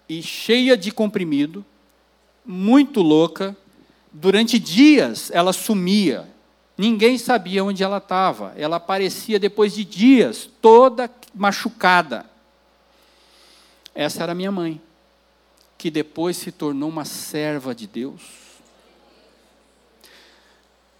e 0.07 0.21
cheia 0.21 0.75
de 0.77 0.91
comprimido, 0.91 1.65
muito 2.45 3.01
louca, 3.01 3.55
Durante 4.17 4.57
dias 4.57 5.29
ela 5.29 5.51
sumia, 5.51 6.25
ninguém 6.77 7.17
sabia 7.17 7.65
onde 7.65 7.83
ela 7.83 7.97
estava. 7.97 8.53
Ela 8.55 8.77
aparecia 8.77 9.37
depois 9.37 9.73
de 9.75 9.83
dias, 9.83 10.49
toda 10.61 11.11
machucada. 11.33 12.25
Essa 13.93 14.23
era 14.23 14.33
minha 14.33 14.53
mãe, 14.53 14.81
que 15.77 15.91
depois 15.91 16.37
se 16.37 16.49
tornou 16.49 16.87
uma 16.87 17.03
serva 17.03 17.75
de 17.75 17.87
Deus. 17.87 18.44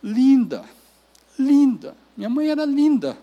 Linda, 0.06 0.64
linda. 1.38 1.96
Minha 2.16 2.30
mãe 2.30 2.50
era 2.50 2.64
linda. 2.66 3.18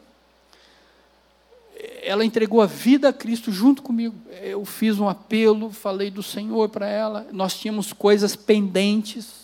Ela 2.03 2.25
entregou 2.25 2.61
a 2.61 2.67
vida 2.67 3.09
a 3.09 3.13
Cristo 3.13 3.53
junto 3.53 3.83
comigo. 3.83 4.17
Eu 4.43 4.65
fiz 4.65 4.99
um 4.99 5.09
apelo, 5.09 5.71
falei 5.71 6.11
do 6.11 6.23
Senhor 6.23 6.69
para 6.69 6.89
ela. 6.89 7.27
Nós 7.33 7.55
tínhamos 7.55 7.93
coisas 7.93 8.35
pendentes 8.35 9.43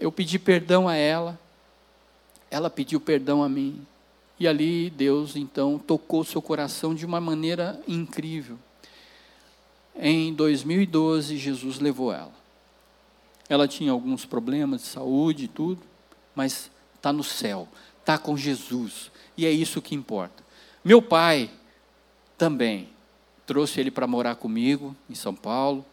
eu 0.00 0.10
pedi 0.10 0.38
perdão 0.38 0.88
a 0.88 0.96
ela, 0.96 1.38
ela 2.50 2.70
pediu 2.70 2.98
perdão 2.98 3.42
a 3.42 3.48
mim. 3.48 3.86
E 4.38 4.48
ali 4.48 4.88
Deus 4.88 5.36
então 5.36 5.78
tocou 5.78 6.24
seu 6.24 6.40
coração 6.40 6.94
de 6.94 7.04
uma 7.04 7.20
maneira 7.20 7.78
incrível. 7.86 8.58
Em 9.94 10.32
2012, 10.32 11.36
Jesus 11.36 11.78
levou 11.78 12.10
ela. 12.10 12.39
Ela 13.50 13.68
tinha 13.68 13.92
alguns 13.92 14.24
problemas 14.24 14.80
de 14.80 14.86
saúde 14.86 15.44
e 15.44 15.48
tudo, 15.48 15.82
mas 16.34 16.70
está 16.94 17.12
no 17.12 17.24
céu, 17.24 17.68
está 17.98 18.16
com 18.16 18.36
Jesus, 18.36 19.10
e 19.36 19.44
é 19.44 19.50
isso 19.50 19.82
que 19.82 19.94
importa. 19.94 20.42
Meu 20.84 21.02
pai 21.02 21.50
também 22.38 22.88
trouxe 23.44 23.80
ele 23.80 23.90
para 23.90 24.06
morar 24.06 24.36
comigo 24.36 24.94
em 25.08 25.14
São 25.16 25.34
Paulo, 25.34 25.84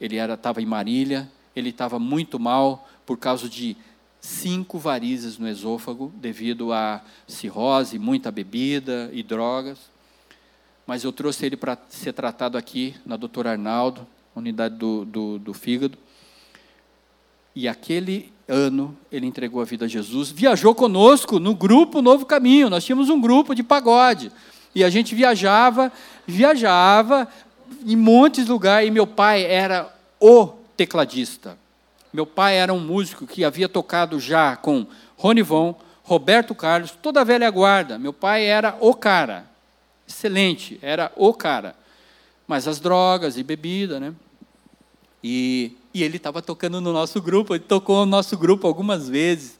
ele 0.00 0.16
estava 0.16 0.62
em 0.62 0.66
Marília, 0.66 1.30
ele 1.54 1.68
estava 1.68 1.98
muito 1.98 2.40
mal 2.40 2.88
por 3.04 3.18
causa 3.18 3.48
de 3.48 3.76
cinco 4.18 4.78
varizes 4.78 5.36
no 5.36 5.46
esôfago, 5.46 6.10
devido 6.16 6.72
a 6.72 7.04
cirrose, 7.26 7.98
muita 7.98 8.30
bebida 8.30 9.10
e 9.12 9.22
drogas. 9.22 9.78
Mas 10.86 11.04
eu 11.04 11.12
trouxe 11.12 11.44
ele 11.44 11.56
para 11.56 11.76
ser 11.90 12.14
tratado 12.14 12.56
aqui 12.56 12.94
na 13.04 13.16
doutora 13.16 13.50
Arnaldo, 13.50 14.06
unidade 14.34 14.76
do, 14.76 15.04
do, 15.04 15.38
do 15.38 15.52
fígado. 15.52 15.98
E 17.54 17.68
aquele 17.68 18.32
ano 18.48 18.96
ele 19.10 19.26
entregou 19.26 19.60
a 19.60 19.64
vida 19.64 19.84
a 19.84 19.88
Jesus, 19.88 20.30
viajou 20.30 20.74
conosco 20.74 21.38
no 21.38 21.54
grupo 21.54 22.02
Novo 22.02 22.26
Caminho. 22.26 22.70
Nós 22.70 22.84
tínhamos 22.84 23.08
um 23.08 23.20
grupo 23.20 23.54
de 23.54 23.62
pagode. 23.62 24.32
E 24.74 24.82
a 24.82 24.90
gente 24.90 25.14
viajava, 25.14 25.92
viajava 26.26 27.28
em 27.86 27.96
montes 27.96 28.44
de 28.46 28.50
lugares. 28.50 28.88
E 28.88 28.90
meu 28.90 29.06
pai 29.06 29.44
era 29.44 29.92
o 30.20 30.48
tecladista. 30.76 31.58
Meu 32.12 32.26
pai 32.26 32.56
era 32.56 32.72
um 32.72 32.80
músico 32.80 33.26
que 33.26 33.44
havia 33.44 33.68
tocado 33.68 34.20
já 34.20 34.56
com 34.56 34.86
Ronivon, 35.16 35.74
Roberto 36.02 36.54
Carlos, 36.54 36.90
toda 36.90 37.20
a 37.20 37.24
velha 37.24 37.48
guarda. 37.50 37.98
Meu 37.98 38.12
pai 38.12 38.44
era 38.44 38.76
o 38.80 38.94
cara. 38.94 39.46
Excelente, 40.06 40.78
era 40.82 41.10
o 41.16 41.32
cara. 41.32 41.74
Mas 42.46 42.68
as 42.68 42.80
drogas 42.80 43.38
e 43.38 43.42
bebida, 43.42 43.98
né? 43.98 44.12
E, 45.24 45.76
e 45.94 46.02
ele 46.02 46.16
estava 46.16 46.40
tocando 46.40 46.80
no 46.80 46.92
nosso 46.92 47.20
grupo, 47.20 47.54
ele 47.54 47.64
tocou 47.64 48.00
no 48.00 48.06
nosso 48.06 48.36
grupo 48.36 48.66
algumas 48.66 49.08
vezes. 49.08 49.58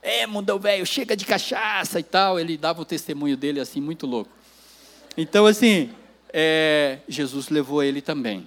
É, 0.00 0.26
mundão 0.26 0.58
velho, 0.58 0.86
chega 0.86 1.16
de 1.16 1.24
cachaça 1.24 2.00
e 2.00 2.02
tal. 2.02 2.38
Ele 2.38 2.56
dava 2.56 2.80
o 2.80 2.84
testemunho 2.84 3.36
dele 3.36 3.60
assim, 3.60 3.80
muito 3.80 4.06
louco. 4.06 4.30
Então, 5.16 5.46
assim, 5.46 5.90
é, 6.32 6.98
Jesus 7.08 7.48
levou 7.48 7.82
ele 7.82 8.00
também. 8.00 8.46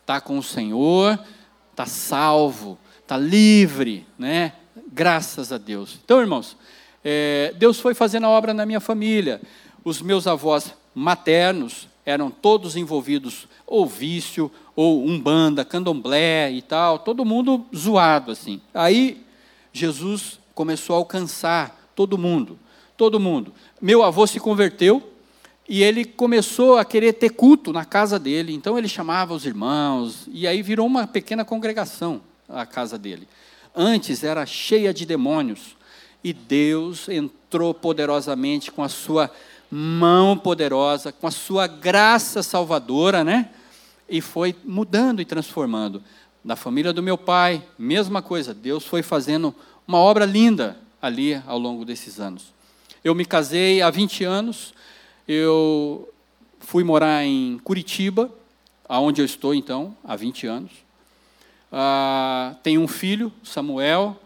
Está 0.00 0.20
com 0.20 0.38
o 0.38 0.42
Senhor, 0.42 1.18
está 1.70 1.86
salvo, 1.86 2.78
está 3.00 3.16
livre, 3.16 4.06
né? 4.18 4.54
Graças 4.90 5.52
a 5.52 5.58
Deus. 5.58 5.98
Então, 6.02 6.20
irmãos, 6.20 6.56
é, 7.04 7.54
Deus 7.56 7.78
foi 7.78 7.94
fazendo 7.94 8.26
a 8.26 8.30
obra 8.30 8.54
na 8.54 8.64
minha 8.64 8.80
família. 8.80 9.40
Os 9.84 10.00
meus 10.00 10.26
avós 10.26 10.74
maternos 10.94 11.88
eram 12.04 12.30
todos 12.30 12.74
envolvidos 12.74 13.46
ou 13.66 13.86
vício, 13.86 14.50
ou 14.80 15.04
umbanda, 15.04 15.64
candomblé 15.64 16.52
e 16.52 16.62
tal, 16.62 17.00
todo 17.00 17.24
mundo 17.24 17.66
zoado 17.76 18.30
assim. 18.30 18.60
Aí 18.72 19.20
Jesus 19.72 20.38
começou 20.54 20.94
a 20.94 21.00
alcançar 21.00 21.90
todo 21.96 22.16
mundo, 22.16 22.56
todo 22.96 23.18
mundo. 23.18 23.52
Meu 23.82 24.04
avô 24.04 24.24
se 24.24 24.38
converteu 24.38 25.02
e 25.68 25.82
ele 25.82 26.04
começou 26.04 26.78
a 26.78 26.84
querer 26.84 27.14
ter 27.14 27.30
culto 27.30 27.72
na 27.72 27.84
casa 27.84 28.20
dele, 28.20 28.54
então 28.54 28.78
ele 28.78 28.86
chamava 28.86 29.34
os 29.34 29.44
irmãos, 29.44 30.28
e 30.28 30.46
aí 30.46 30.62
virou 30.62 30.86
uma 30.86 31.08
pequena 31.08 31.44
congregação 31.44 32.20
a 32.48 32.64
casa 32.64 32.96
dele. 32.96 33.26
Antes 33.74 34.22
era 34.22 34.46
cheia 34.46 34.94
de 34.94 35.04
demônios, 35.04 35.76
e 36.22 36.32
Deus 36.32 37.08
entrou 37.08 37.74
poderosamente 37.74 38.70
com 38.70 38.84
a 38.84 38.88
sua 38.88 39.28
mão 39.68 40.38
poderosa, 40.38 41.10
com 41.10 41.26
a 41.26 41.32
sua 41.32 41.66
graça 41.66 42.44
salvadora, 42.44 43.24
né? 43.24 43.50
E 44.08 44.20
foi 44.20 44.54
mudando 44.64 45.20
e 45.20 45.24
transformando. 45.24 46.02
Na 46.42 46.56
família 46.56 46.92
do 46.92 47.02
meu 47.02 47.18
pai, 47.18 47.62
mesma 47.78 48.22
coisa, 48.22 48.54
Deus 48.54 48.84
foi 48.84 49.02
fazendo 49.02 49.54
uma 49.86 49.98
obra 49.98 50.24
linda 50.24 50.78
ali 51.00 51.40
ao 51.46 51.58
longo 51.58 51.84
desses 51.84 52.18
anos. 52.18 52.52
Eu 53.02 53.14
me 53.14 53.24
casei 53.24 53.82
há 53.82 53.90
20 53.90 54.24
anos, 54.24 54.74
eu 55.26 56.08
fui 56.58 56.82
morar 56.82 57.24
em 57.24 57.58
Curitiba, 57.58 58.30
aonde 58.88 59.20
eu 59.20 59.24
estou 59.24 59.54
então, 59.54 59.96
há 60.02 60.16
20 60.16 60.46
anos. 60.46 60.72
Ah, 61.70 62.56
tenho 62.62 62.80
um 62.80 62.88
filho, 62.88 63.32
Samuel. 63.42 64.18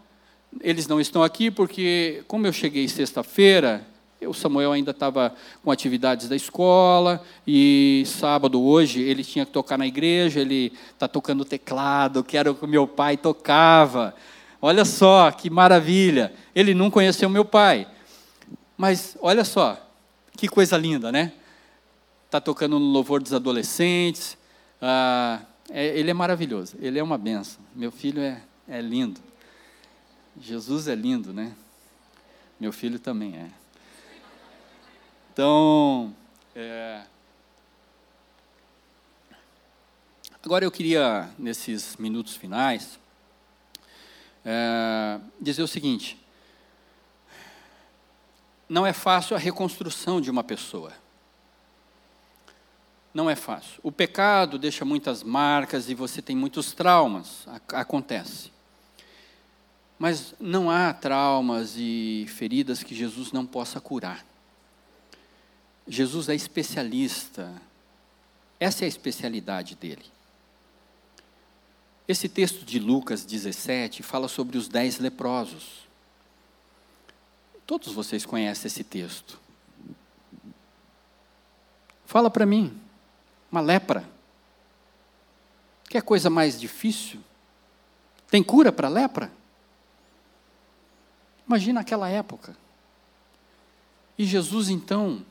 Eles 0.61 0.87
não 0.87 0.99
estão 0.99 1.23
aqui 1.23 1.51
porque, 1.51 2.23
como 2.27 2.47
eu 2.47 2.53
cheguei 2.53 2.87
sexta-feira, 2.87 3.85
o 4.27 4.33
Samuel 4.33 4.71
ainda 4.71 4.91
estava 4.91 5.33
com 5.63 5.71
atividades 5.71 6.27
da 6.27 6.35
escola 6.35 7.23
e 7.45 8.03
sábado 8.05 8.61
hoje 8.61 9.01
ele 9.01 9.23
tinha 9.23 9.45
que 9.45 9.51
tocar 9.51 9.77
na 9.77 9.87
igreja, 9.87 10.39
ele 10.39 10.73
está 10.91 11.07
tocando 11.07 11.45
teclado, 11.45 12.23
que 12.23 12.37
era 12.37 12.51
o 12.51 12.55
que 12.55 12.67
meu 12.67 12.87
pai 12.87 13.17
tocava. 13.17 14.13
Olha 14.61 14.85
só 14.85 15.31
que 15.31 15.49
maravilha! 15.49 16.33
Ele 16.55 16.73
não 16.73 16.89
conheceu 16.89 17.29
meu 17.29 17.45
pai, 17.45 17.87
mas 18.77 19.17
olha 19.21 19.43
só 19.43 19.77
que 20.37 20.47
coisa 20.47 20.77
linda, 20.77 21.11
né? 21.11 21.31
Está 22.25 22.41
tocando 22.41 22.79
no 22.79 22.85
louvor 22.85 23.21
dos 23.21 23.33
adolescentes. 23.33 24.37
Ah, 24.81 25.41
é, 25.69 25.97
ele 25.97 26.11
é 26.11 26.13
maravilhoso, 26.13 26.75
ele 26.79 26.99
é 26.99 27.03
uma 27.03 27.17
benção. 27.17 27.63
Meu 27.75 27.91
filho 27.91 28.21
é, 28.21 28.41
é 28.67 28.81
lindo. 28.81 29.21
Jesus 30.39 30.87
é 30.87 30.95
lindo, 30.95 31.31
né? 31.31 31.53
Meu 32.59 32.71
filho 32.71 32.99
também 32.99 33.35
é. 33.35 33.62
Então, 35.33 36.15
é... 36.55 37.01
agora 40.43 40.63
eu 40.63 40.69
queria, 40.69 41.27
nesses 41.39 41.97
minutos 41.97 42.35
finais, 42.35 42.99
é, 44.45 45.19
dizer 45.41 45.63
o 45.63 45.67
seguinte: 45.67 46.23
não 48.69 48.85
é 48.85 48.93
fácil 48.93 49.35
a 49.35 49.39
reconstrução 49.39 50.21
de 50.21 50.29
uma 50.29 50.43
pessoa. 50.43 50.93
Não 53.11 53.27
é 53.27 53.35
fácil. 53.35 53.79
O 53.81 53.91
pecado 53.91 54.59
deixa 54.59 54.85
muitas 54.85 55.23
marcas 55.23 55.89
e 55.89 55.95
você 55.95 56.21
tem 56.21 56.35
muitos 56.35 56.73
traumas, 56.73 57.47
acontece. 57.69 58.51
Mas 59.97 60.35
não 60.39 60.69
há 60.69 60.93
traumas 60.93 61.73
e 61.75 62.27
feridas 62.29 62.83
que 62.83 62.93
Jesus 62.93 63.31
não 63.31 63.47
possa 63.47 63.81
curar. 63.81 64.23
Jesus 65.87 66.29
é 66.29 66.35
especialista. 66.35 67.53
Essa 68.59 68.83
é 68.83 68.85
a 68.85 68.87
especialidade 68.87 69.75
dele. 69.75 70.05
Esse 72.07 72.27
texto 72.27 72.65
de 72.65 72.79
Lucas 72.79 73.25
17 73.25 74.03
fala 74.03 74.27
sobre 74.27 74.57
os 74.57 74.67
dez 74.67 74.99
leprosos. 74.99 75.87
Todos 77.65 77.93
vocês 77.93 78.25
conhecem 78.25 78.67
esse 78.67 78.83
texto. 78.83 79.39
Fala 82.05 82.29
para 82.29 82.45
mim, 82.45 82.79
uma 83.51 83.61
lepra. 83.61 84.07
Que 85.89 86.01
coisa 86.01 86.29
mais 86.29 86.59
difícil? 86.59 87.19
Tem 88.29 88.43
cura 88.43 88.71
para 88.71 88.89
lepra? 88.89 89.31
Imagina 91.47 91.81
aquela 91.81 92.09
época. 92.09 92.55
E 94.17 94.25
Jesus 94.25 94.69
então 94.69 95.25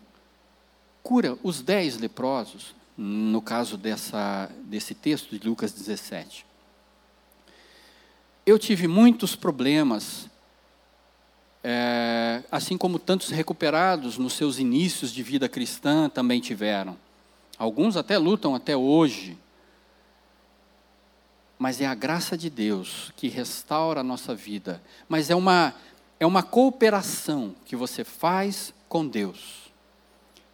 cura 1.03 1.37
os 1.43 1.61
dez 1.61 1.99
leprosos, 1.99 2.75
no 2.97 3.43
caso 3.43 3.77
dessa, 3.77 4.51
desse 4.65 4.95
texto 4.95 5.39
de 5.39 5.49
Lucas 5.49 5.73
17. 5.73 6.47
Eu 8.45 8.59
tive 8.59 8.87
muitos 8.87 9.35
problemas, 9.35 10.29
é, 11.63 12.43
assim 12.51 12.77
como 12.77 12.99
tantos 12.99 13.31
recuperados 13.31 14.19
nos 14.19 14.35
seus 14.35 14.59
inícios 14.59 15.13
de 15.13 15.23
vida 15.23 15.49
cristã 15.49 16.09
também 16.09 16.41
tiveram. 16.41 16.97
Alguns 17.59 17.97
até 17.97 18.19
lutam 18.19 18.55
até 18.55 18.77
hoje. 18.77 19.39
Mas 21.59 21.81
é 21.81 21.87
a 21.87 21.95
graça 21.95 22.37
de 22.37 22.51
Deus 22.51 23.13
que 23.17 23.29
restaura 23.29 24.01
a 24.01 24.05
nossa 24.05 24.35
vida. 24.35 24.83
Mas 25.09 25.31
é 25.31 25.37
uma, 25.37 25.73
é 26.19 26.27
uma 26.27 26.43
cooperação 26.43 27.55
que 27.65 27.77
você 27.77 28.03
faz 28.03 28.75
com 28.89 29.07
Deus 29.07 29.62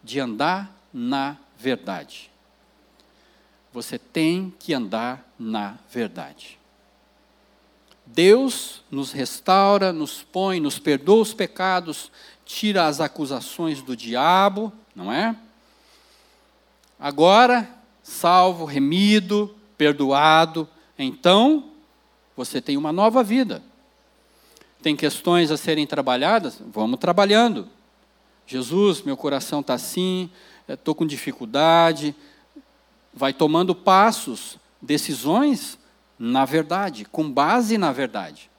de 0.03 0.19
andar 0.19 0.75
na 0.93 1.37
verdade. 1.57 2.31
Você 3.71 3.99
tem 3.99 4.53
que 4.59 4.73
andar 4.73 5.31
na 5.37 5.77
verdade. 5.91 6.57
Deus 8.05 8.81
nos 8.89 9.11
restaura, 9.11 9.93
nos 9.93 10.23
põe, 10.23 10.59
nos 10.59 10.79
perdoa 10.79 11.21
os 11.21 11.33
pecados, 11.33 12.11
tira 12.43 12.87
as 12.87 12.99
acusações 12.99 13.81
do 13.81 13.95
diabo, 13.95 14.73
não 14.95 15.11
é? 15.11 15.35
Agora, 16.99 17.69
salvo, 18.01 18.65
remido, 18.65 19.55
perdoado, 19.77 20.67
então 20.97 21.71
você 22.35 22.59
tem 22.59 22.75
uma 22.75 22.91
nova 22.91 23.23
vida. 23.23 23.61
Tem 24.81 24.95
questões 24.95 25.51
a 25.51 25.57
serem 25.57 25.85
trabalhadas? 25.85 26.59
Vamos 26.73 26.99
trabalhando. 26.99 27.69
Jesus, 28.49 29.03
meu 29.03 29.15
coração 29.15 29.59
está 29.59 29.75
assim, 29.75 30.27
estou 30.67 30.95
com 30.95 31.05
dificuldade. 31.05 32.15
Vai 33.13 33.31
tomando 33.31 33.75
passos, 33.75 34.57
decisões 34.81 35.77
na 36.17 36.45
verdade, 36.45 37.05
com 37.05 37.31
base 37.31 37.77
na 37.77 37.91
verdade. 37.91 38.49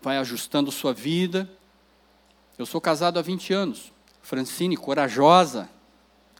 Vai 0.00 0.18
ajustando 0.18 0.70
sua 0.70 0.94
vida. 0.94 1.50
Eu 2.56 2.64
sou 2.64 2.80
casado 2.80 3.18
há 3.18 3.22
20 3.22 3.52
anos. 3.52 3.92
Francine, 4.22 4.76
corajosa, 4.76 5.68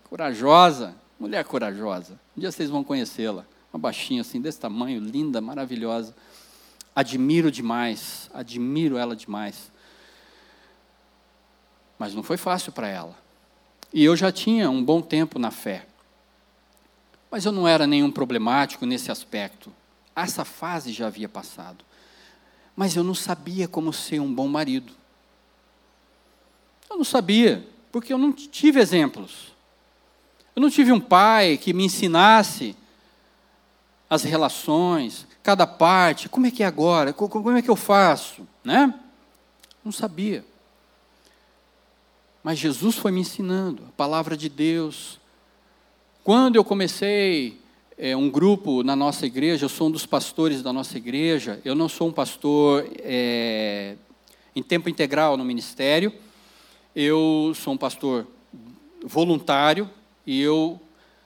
corajosa, 0.04 0.94
mulher 1.18 1.44
corajosa. 1.44 2.12
Um 2.36 2.40
dia 2.40 2.52
vocês 2.52 2.70
vão 2.70 2.84
conhecê-la. 2.84 3.44
uma 3.72 3.80
baixinha 3.80 4.20
assim, 4.20 4.40
desse 4.40 4.60
tamanho, 4.60 5.00
linda, 5.00 5.40
maravilhosa. 5.40 6.14
Admiro 6.94 7.50
demais, 7.50 8.30
admiro 8.32 8.96
ela 8.96 9.16
demais. 9.16 9.72
Mas 12.02 12.16
não 12.16 12.22
foi 12.24 12.36
fácil 12.36 12.72
para 12.72 12.88
ela. 12.88 13.16
E 13.94 14.02
eu 14.02 14.16
já 14.16 14.32
tinha 14.32 14.68
um 14.68 14.82
bom 14.82 15.00
tempo 15.00 15.38
na 15.38 15.52
fé. 15.52 15.86
Mas 17.30 17.44
eu 17.44 17.52
não 17.52 17.68
era 17.68 17.86
nenhum 17.86 18.10
problemático 18.10 18.84
nesse 18.84 19.12
aspecto. 19.12 19.72
Essa 20.16 20.44
fase 20.44 20.92
já 20.92 21.06
havia 21.06 21.28
passado. 21.28 21.84
Mas 22.74 22.96
eu 22.96 23.04
não 23.04 23.14
sabia 23.14 23.68
como 23.68 23.92
ser 23.92 24.18
um 24.18 24.34
bom 24.34 24.48
marido. 24.48 24.92
Eu 26.90 26.96
não 26.96 27.04
sabia, 27.04 27.64
porque 27.92 28.12
eu 28.12 28.18
não 28.18 28.32
tive 28.32 28.80
exemplos. 28.80 29.52
Eu 30.56 30.62
não 30.62 30.70
tive 30.70 30.90
um 30.90 30.98
pai 30.98 31.56
que 31.56 31.72
me 31.72 31.84
ensinasse 31.84 32.74
as 34.10 34.24
relações, 34.24 35.24
cada 35.40 35.68
parte, 35.68 36.28
como 36.28 36.48
é 36.48 36.50
que 36.50 36.64
é 36.64 36.66
agora, 36.66 37.12
como 37.12 37.56
é 37.56 37.62
que 37.62 37.70
eu 37.70 37.76
faço, 37.76 38.44
né? 38.64 38.92
Não 39.84 39.92
sabia. 39.92 40.50
Mas 42.42 42.58
Jesus 42.58 42.96
foi 42.96 43.12
me 43.12 43.20
ensinando, 43.20 43.84
a 43.88 43.92
palavra 43.92 44.36
de 44.36 44.48
Deus. 44.48 45.20
Quando 46.24 46.56
eu 46.56 46.64
comecei 46.64 47.60
é, 47.96 48.16
um 48.16 48.28
grupo 48.28 48.82
na 48.82 48.96
nossa 48.96 49.26
igreja, 49.26 49.66
eu 49.66 49.68
sou 49.68 49.86
um 49.86 49.90
dos 49.92 50.06
pastores 50.06 50.60
da 50.60 50.72
nossa 50.72 50.96
igreja, 50.96 51.60
eu 51.64 51.74
não 51.74 51.88
sou 51.88 52.08
um 52.08 52.12
pastor 52.12 52.84
é, 52.98 53.94
em 54.56 54.62
tempo 54.62 54.88
integral 54.88 55.36
no 55.36 55.44
ministério, 55.44 56.12
eu 56.96 57.52
sou 57.54 57.74
um 57.74 57.76
pastor 57.76 58.26
voluntário 59.04 59.88
e 60.26 60.40
eu 60.40 60.80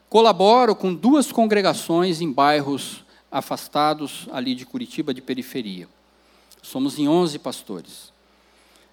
colaboro 0.09 0.75
com 0.75 0.93
duas 0.93 1.31
congregações 1.31 2.21
em 2.21 2.31
bairros 2.31 3.03
afastados 3.31 4.27
ali 4.31 4.53
de 4.53 4.67
Curitiba, 4.67 5.15
de 5.15 5.21
periferia. 5.21 5.89
Somos 6.61 6.99
em 6.99 7.07
11 7.07 7.39
pastores. 7.39 8.16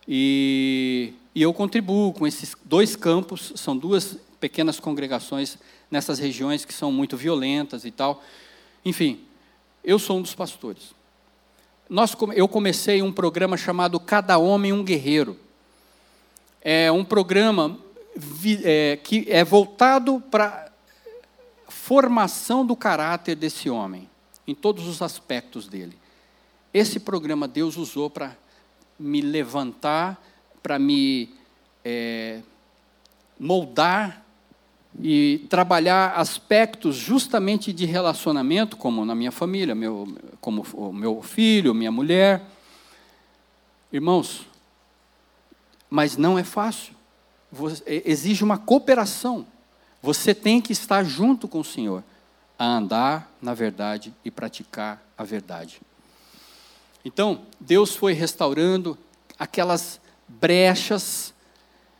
E, 0.07 1.15
e 1.35 1.43
eu 1.43 1.53
contribuo 1.53 2.13
com 2.13 2.27
esses 2.27 2.55
dois 2.65 2.95
campos, 2.95 3.53
são 3.57 3.77
duas 3.77 4.19
pequenas 4.39 4.79
congregações 4.79 5.57
nessas 5.91 6.19
regiões 6.19 6.65
que 6.65 6.75
são 6.75 6.93
muito 6.93 7.17
violentas 7.17 7.85
e 7.85 7.91
tal. 7.91 8.23
Enfim, 8.85 9.21
eu 9.83 9.99
sou 9.99 10.19
um 10.19 10.23
dos 10.23 10.35
pastores. 10.35 10.95
Nós, 11.89 12.15
eu 12.35 12.49
comecei 12.49 13.03
um 13.03 13.13
programa 13.13 13.57
chamado 13.57 14.01
Cada 14.01 14.39
Homem 14.39 14.73
um 14.73 14.83
Guerreiro. 14.83 15.39
É 16.61 16.91
um 16.91 17.05
programa 17.05 17.79
é, 18.63 18.99
que 19.03 19.27
é 19.29 19.45
voltado 19.45 20.23
para 20.31 20.73
formação 21.69 22.65
do 22.65 22.75
caráter 22.75 23.35
desse 23.35 23.69
homem, 23.69 24.09
em 24.47 24.55
todos 24.55 24.87
os 24.87 25.03
aspectos 25.03 25.69
dele. 25.69 25.97
Esse 26.73 26.99
programa 26.99 27.47
Deus 27.47 27.77
usou 27.77 28.09
para 28.09 28.37
me 28.99 29.21
levantar, 29.21 30.23
para 30.63 30.79
me 30.79 31.35
é, 31.85 32.41
moldar 33.39 34.25
e 35.01 35.45
trabalhar 35.51 36.13
aspectos 36.15 36.97
justamente 36.97 37.73
de 37.73 37.85
relacionamento, 37.85 38.77
como 38.77 39.05
na 39.05 39.15
minha 39.15 39.33
família, 39.33 39.75
meu, 39.75 40.09
como 40.41 40.65
o 40.73 40.93
meu 40.93 41.23
filho, 41.23 41.75
minha 41.75 41.91
mulher. 41.91 42.43
Irmãos, 43.93 44.47
mas 45.91 46.17
não 46.17 46.39
é 46.39 46.45
fácil. 46.45 46.95
Exige 47.87 48.43
uma 48.43 48.59
cooperação. 48.59 49.47
Você 50.03 50.35
tem 50.35 50.61
que 50.61 50.73
estar 50.73 51.05
junto 51.05 51.47
com 51.49 51.61
o 51.61 51.65
Senhor 51.65 52.03
a 52.59 52.65
andar 52.65 53.33
na 53.41 53.55
verdade 53.55 54.15
e 54.25 54.31
praticar 54.31 55.03
a 55.17 55.25
verdade. 55.25 55.81
Então, 57.05 57.43
Deus 57.61 57.95
foi 57.95 58.13
restaurando 58.13 58.97
aquelas 59.39 60.01
brechas, 60.27 61.35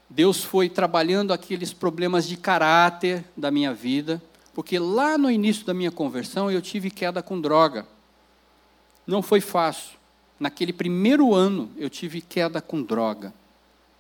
Deus 0.09 0.43
foi 0.43 0.69
trabalhando 0.69 1.33
aqueles 1.33 1.73
problemas 1.73 2.27
de 2.27 2.37
caráter 2.37 3.25
da 3.37 3.51
minha 3.51 3.75
vida, 3.75 4.23
porque 4.55 4.79
lá 4.79 5.19
no 5.19 5.31
início 5.31 5.67
da 5.67 5.75
minha 5.75 5.91
conversão 5.91 6.51
eu 6.51 6.63
tive 6.63 6.91
queda 6.91 7.23
com 7.23 7.41
droga. 7.41 7.87
Não 9.07 9.21
foi 9.21 9.41
fácil. 9.41 9.99
Naquele 10.39 10.73
primeiro 10.73 11.35
ano 11.35 11.71
eu 11.77 11.91
tive 11.91 12.21
queda 12.21 12.61
com 12.61 12.83
droga. 12.83 13.35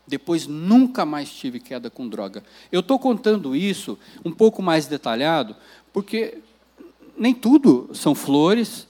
Depois 0.06 0.46
nunca 0.46 1.04
mais 1.04 1.30
tive 1.30 1.58
queda 1.58 1.90
com 1.90 2.08
droga. 2.08 2.44
Eu 2.70 2.80
estou 2.80 2.98
contando 2.98 3.56
isso 3.56 3.98
um 4.24 4.30
pouco 4.30 4.62
mais 4.62 4.86
detalhado, 4.86 5.56
porque 5.92 6.38
nem 7.16 7.34
tudo 7.34 7.90
são 7.94 8.14
flores, 8.14 8.86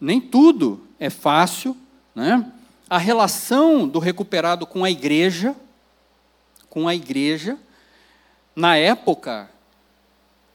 nem 0.00 0.20
tudo 0.20 0.80
é 0.98 1.10
fácil, 1.10 1.76
né? 2.14 2.50
A 2.88 2.98
relação 2.98 3.86
do 3.86 3.98
recuperado 3.98 4.66
com 4.66 4.84
a 4.84 4.90
igreja, 4.90 5.54
com 6.70 6.88
a 6.88 6.94
igreja, 6.94 7.58
na 8.56 8.76
época, 8.76 9.50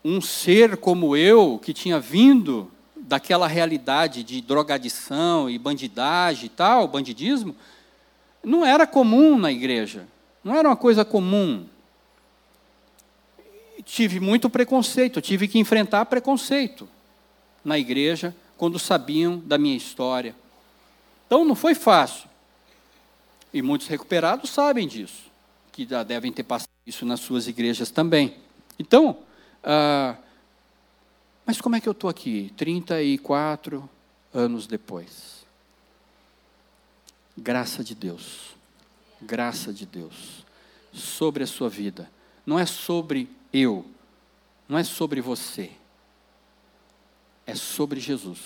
um 0.03 0.19
ser 0.19 0.77
como 0.77 1.15
eu, 1.15 1.59
que 1.59 1.73
tinha 1.73 1.99
vindo 1.99 2.69
daquela 2.95 3.47
realidade 3.47 4.23
de 4.23 4.41
drogadição 4.41 5.49
e 5.49 5.57
bandidagem 5.57 6.45
e 6.45 6.49
tal, 6.49 6.87
bandidismo, 6.87 7.55
não 8.43 8.65
era 8.65 8.87
comum 8.87 9.37
na 9.37 9.51
igreja, 9.51 10.07
não 10.43 10.55
era 10.55 10.67
uma 10.67 10.75
coisa 10.75 11.05
comum. 11.05 11.65
Tive 13.85 14.19
muito 14.19 14.49
preconceito, 14.49 15.21
tive 15.21 15.47
que 15.47 15.59
enfrentar 15.59 16.05
preconceito 16.05 16.87
na 17.63 17.77
igreja 17.77 18.35
quando 18.63 18.79
sabiam 18.79 19.39
da 19.39 19.57
minha 19.57 19.75
história. 19.75 20.33
Então 21.27 21.43
não 21.43 21.53
foi 21.53 21.75
fácil. 21.75 22.29
E 23.53 23.61
muitos 23.61 23.89
recuperados 23.89 24.51
sabem 24.51 24.87
disso, 24.87 25.29
que 25.69 25.85
já 25.85 26.01
devem 26.01 26.31
ter 26.31 26.43
passado 26.43 26.69
isso 26.87 27.05
nas 27.05 27.19
suas 27.19 27.45
igrejas 27.45 27.91
também. 27.91 28.37
Então, 28.79 29.17
ah, 29.61 30.15
mas 31.45 31.59
como 31.59 31.75
é 31.75 31.81
que 31.81 31.89
eu 31.89 31.91
estou 31.91 32.09
aqui, 32.09 32.53
34 32.55 33.89
anos 34.33 34.65
depois? 34.65 35.45
Graça 37.37 37.83
de 37.83 37.93
Deus, 37.93 38.55
graça 39.21 39.73
de 39.73 39.85
Deus, 39.85 40.45
sobre 40.93 41.43
a 41.43 41.47
sua 41.47 41.67
vida. 41.67 42.09
Não 42.45 42.57
é 42.57 42.65
sobre 42.65 43.27
eu, 43.51 43.85
não 44.69 44.77
é 44.77 44.85
sobre 44.85 45.19
você, 45.19 45.69
é 47.45 47.55
sobre 47.55 47.99
Jesus. 47.99 48.39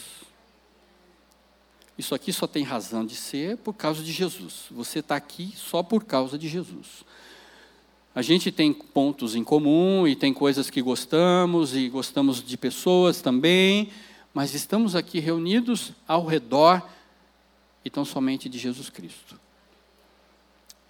Isso 1.97 2.13
aqui 2.13 2.31
só 2.31 2.45
tem 2.45 2.63
razão 2.63 3.05
de 3.05 3.15
ser 3.15 3.57
por 3.57 3.73
causa 3.73 4.03
de 4.03 4.11
Jesus. 4.11 4.65
Você 4.69 4.99
está 4.99 5.15
aqui 5.15 5.53
só 5.55 5.81
por 5.81 6.03
causa 6.03 6.37
de 6.37 6.47
Jesus. 6.47 7.03
A 8.13 8.21
gente 8.21 8.51
tem 8.51 8.73
pontos 8.73 9.35
em 9.35 9.43
comum 9.43 10.07
e 10.07 10.15
tem 10.15 10.33
coisas 10.33 10.69
que 10.69 10.81
gostamos 10.81 11.75
e 11.75 11.89
gostamos 11.89 12.43
de 12.43 12.57
pessoas 12.57 13.21
também, 13.21 13.89
mas 14.33 14.53
estamos 14.53 14.95
aqui 14.95 15.19
reunidos 15.19 15.91
ao 16.07 16.25
redor 16.25 16.87
e 17.83 17.89
tão 17.89 18.05
somente 18.05 18.47
de 18.49 18.57
Jesus 18.57 18.89
Cristo. 18.89 19.39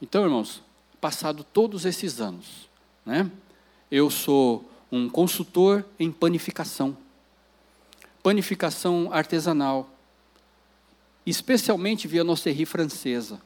Então, 0.01 0.23
irmãos, 0.23 0.61
passado 0.99 1.43
todos 1.43 1.85
esses 1.85 2.19
anos, 2.19 2.69
né, 3.05 3.29
eu 3.89 4.09
sou 4.09 4.69
um 4.91 5.09
consultor 5.09 5.85
em 5.99 6.11
panificação 6.11 6.95
panificação 8.27 9.07
artesanal, 9.09 9.89
especialmente 11.25 12.09
via 12.09 12.25
nocerie 12.25 12.65
francesa. 12.65 13.39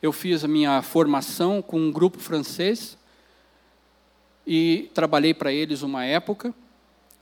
Eu 0.00 0.12
fiz 0.12 0.42
a 0.42 0.48
minha 0.48 0.80
formação 0.80 1.60
com 1.60 1.78
um 1.78 1.92
grupo 1.92 2.18
francês 2.18 2.96
e 4.46 4.90
trabalhei 4.94 5.34
para 5.34 5.52
eles 5.52 5.82
uma 5.82 6.06
época. 6.06 6.54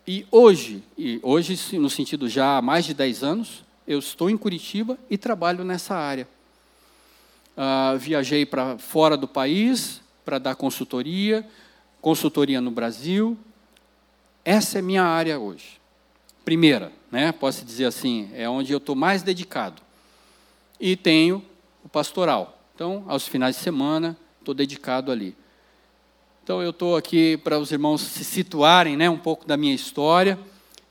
E 0.07 0.25
hoje, 0.31 0.81
e 0.97 1.19
hoje 1.25 1.77
no 1.77 1.91
sentido 1.91 2.29
já 2.29 2.59
há 2.59 2.63
mais 2.63 2.85
de 2.85 2.95
10 2.95 3.25
anos, 3.25 3.65
eu 3.85 3.99
estou 3.99 4.31
em 4.31 4.37
Curitiba 4.37 4.97
e 5.11 5.19
trabalho 5.19 5.65
nessa 5.65 5.97
área. 5.97 6.29
Uh, 7.57 7.99
viajei 7.99 8.47
para 8.47 8.79
fora 8.79 9.17
do 9.17 9.27
país 9.27 10.01
para 10.25 10.39
dar 10.39 10.55
consultoria, 10.55 11.45
consultoria 12.01 12.61
no 12.61 12.71
Brasil. 12.71 13.37
Essa 14.45 14.79
é 14.79 14.83
minha 14.83 15.03
área 15.03 15.37
hoje 15.37 15.80
primeira, 16.51 16.91
né? 17.13 17.31
Posso 17.31 17.65
dizer 17.65 17.85
assim, 17.85 18.29
é 18.35 18.49
onde 18.49 18.73
eu 18.73 18.79
estou 18.79 18.97
mais 18.97 19.23
dedicado. 19.23 19.81
E 20.81 20.97
tenho 20.97 21.45
o 21.85 21.89
pastoral. 21.89 22.61
Então, 22.75 23.05
aos 23.07 23.29
finais 23.29 23.55
de 23.55 23.63
semana, 23.63 24.17
estou 24.41 24.53
dedicado 24.53 25.13
ali. 25.13 25.37
Então, 26.43 26.61
eu 26.61 26.71
estou 26.71 26.97
aqui 26.97 27.37
para 27.37 27.57
os 27.57 27.71
irmãos 27.71 28.01
se 28.01 28.25
situarem, 28.25 28.97
né, 28.97 29.09
um 29.09 29.17
pouco 29.17 29.47
da 29.47 29.57
minha 29.57 29.73
história. 29.73 30.37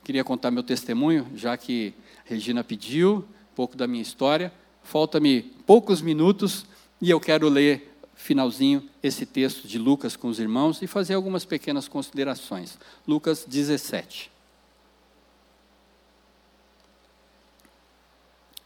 Queria 0.02 0.24
contar 0.24 0.50
meu 0.50 0.62
testemunho, 0.62 1.26
já 1.34 1.54
que 1.58 1.92
Regina 2.24 2.64
pediu 2.64 3.16
um 3.52 3.54
pouco 3.54 3.76
da 3.76 3.86
minha 3.86 4.00
história. 4.00 4.50
Falta-me 4.82 5.42
poucos 5.66 6.00
minutos 6.00 6.64
e 7.02 7.10
eu 7.10 7.20
quero 7.20 7.50
ler 7.50 7.94
finalzinho 8.14 8.88
esse 9.02 9.26
texto 9.26 9.68
de 9.68 9.78
Lucas 9.78 10.16
com 10.16 10.28
os 10.28 10.40
irmãos 10.40 10.80
e 10.80 10.86
fazer 10.86 11.12
algumas 11.12 11.44
pequenas 11.44 11.86
considerações. 11.86 12.78
Lucas 13.06 13.44
17. 13.46 14.39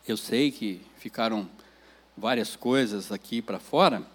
Eu 0.06 0.18
sei 0.18 0.50
que 0.50 0.82
ficaram 0.98 1.48
várias 2.14 2.54
coisas 2.54 3.10
aqui 3.10 3.40
para 3.40 3.58
fora 3.58 4.06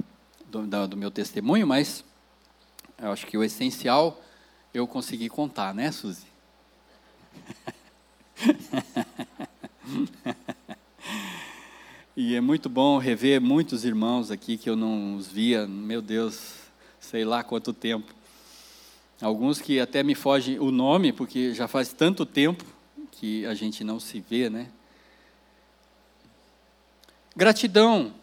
do, 0.46 0.88
do, 0.88 0.96
meu 0.96 1.10
testemunho, 1.10 1.66
mas 1.66 2.06
eu 3.00 3.12
acho 3.12 3.26
que 3.26 3.36
o 3.36 3.44
essencial 3.44 4.22
eu 4.72 4.86
consegui 4.86 5.30
contar, 5.30 5.74
né, 5.74 5.92
Suzy? 5.92 6.28
e 12.16 12.36
é 12.36 12.42
muito 12.42 12.70
bom 12.70 13.00
rever 13.00 13.42
muitos 13.42 13.84
irmãos 13.84 14.30
aqui 14.30 14.60
que 14.60 14.70
eu 14.70 14.76
não 14.76 15.16
os 15.16 15.28
via, 15.28 15.66
meu 15.66 16.04
Deus, 16.04 16.54
sei 17.00 17.26
lá 17.26 17.44
quanto 17.44 17.74
tempo. 17.74 18.14
Alguns 19.20 19.60
que 19.60 19.80
até 19.80 20.04
me 20.04 20.14
fogem 20.14 20.60
o 20.60 20.70
nome, 20.70 21.12
porque 21.12 21.56
já 21.56 21.68
faz 21.68 21.92
tanto 21.92 22.28
tempo 22.28 22.64
que 23.12 23.44
a 23.48 23.56
gente 23.56 23.84
não 23.84 24.00
se 24.00 24.20
vê, 24.20 24.52
né? 24.52 24.70
Gratidão, 27.40 28.14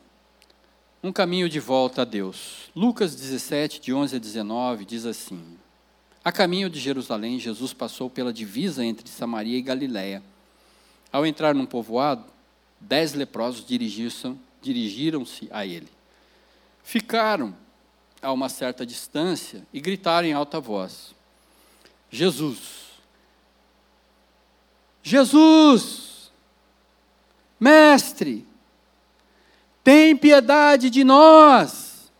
um 1.03 1.11
caminho 1.11 1.49
de 1.49 1.59
volta 1.59 2.03
a 2.03 2.05
Deus. 2.05 2.71
Lucas 2.77 3.17
17, 3.17 3.81
de 3.81 3.91
11 3.91 4.17
a 4.17 4.19
19, 4.19 4.85
diz 4.85 5.07
assim: 5.07 5.57
A 6.23 6.31
caminho 6.31 6.69
de 6.69 6.79
Jerusalém, 6.79 7.41
Jesus 7.41 7.73
passou 7.73 8.11
pela 8.11 8.31
divisa 8.31 8.85
entre 8.85 9.09
Samaria 9.09 9.57
e 9.57 9.63
Galiléia. 9.63 10.23
Ao 11.11 11.25
entrar 11.25 11.55
num 11.55 11.65
povoado, 11.65 12.27
dez 12.79 13.15
leprosos 13.15 13.65
dirigiram-se 14.61 15.49
a 15.51 15.65
ele. 15.65 15.89
Ficaram 16.85 17.57
a 18.21 18.31
uma 18.31 18.51
certa 18.51 18.85
distância 18.85 19.67
e 19.73 19.81
gritaram 19.81 20.29
em 20.29 20.35
alta 20.35 20.61
voz: 20.61 21.15
Jesus, 22.11 22.59
Jesus, 25.03 26.31
Mestre, 27.59 28.47
tem 29.87 30.17
piedade 30.17 30.91
de 30.91 31.05
nós. 31.05 32.11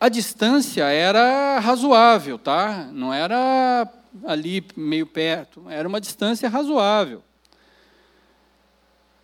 A 0.00 0.08
distância 0.08 0.82
era 0.82 1.60
razoável, 1.60 2.40
tá? 2.40 2.88
Não 2.92 3.14
era 3.14 3.88
ali 4.24 4.66
meio 4.74 5.06
perto, 5.06 5.70
era 5.70 5.86
uma 5.86 6.00
distância 6.00 6.48
razoável. 6.48 7.22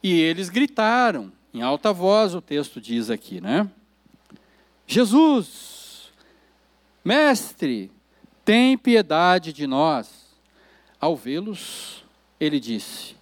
E 0.01 0.21
eles 0.21 0.49
gritaram 0.49 1.33
em 1.53 1.63
alta 1.63 1.93
voz, 1.93 2.33
o 2.33 2.41
texto 2.41 2.81
diz 2.81 3.11
aqui, 3.11 3.41
né? 3.41 3.69
Jesus, 4.87 6.13
mestre, 7.05 7.91
tem 8.45 8.79
piedade 8.79 9.53
de 9.53 9.67
nós. 9.67 10.29
Ao 11.01 11.17
vê-los, 11.17 12.05
ele 12.39 12.61
disse: 12.61 13.17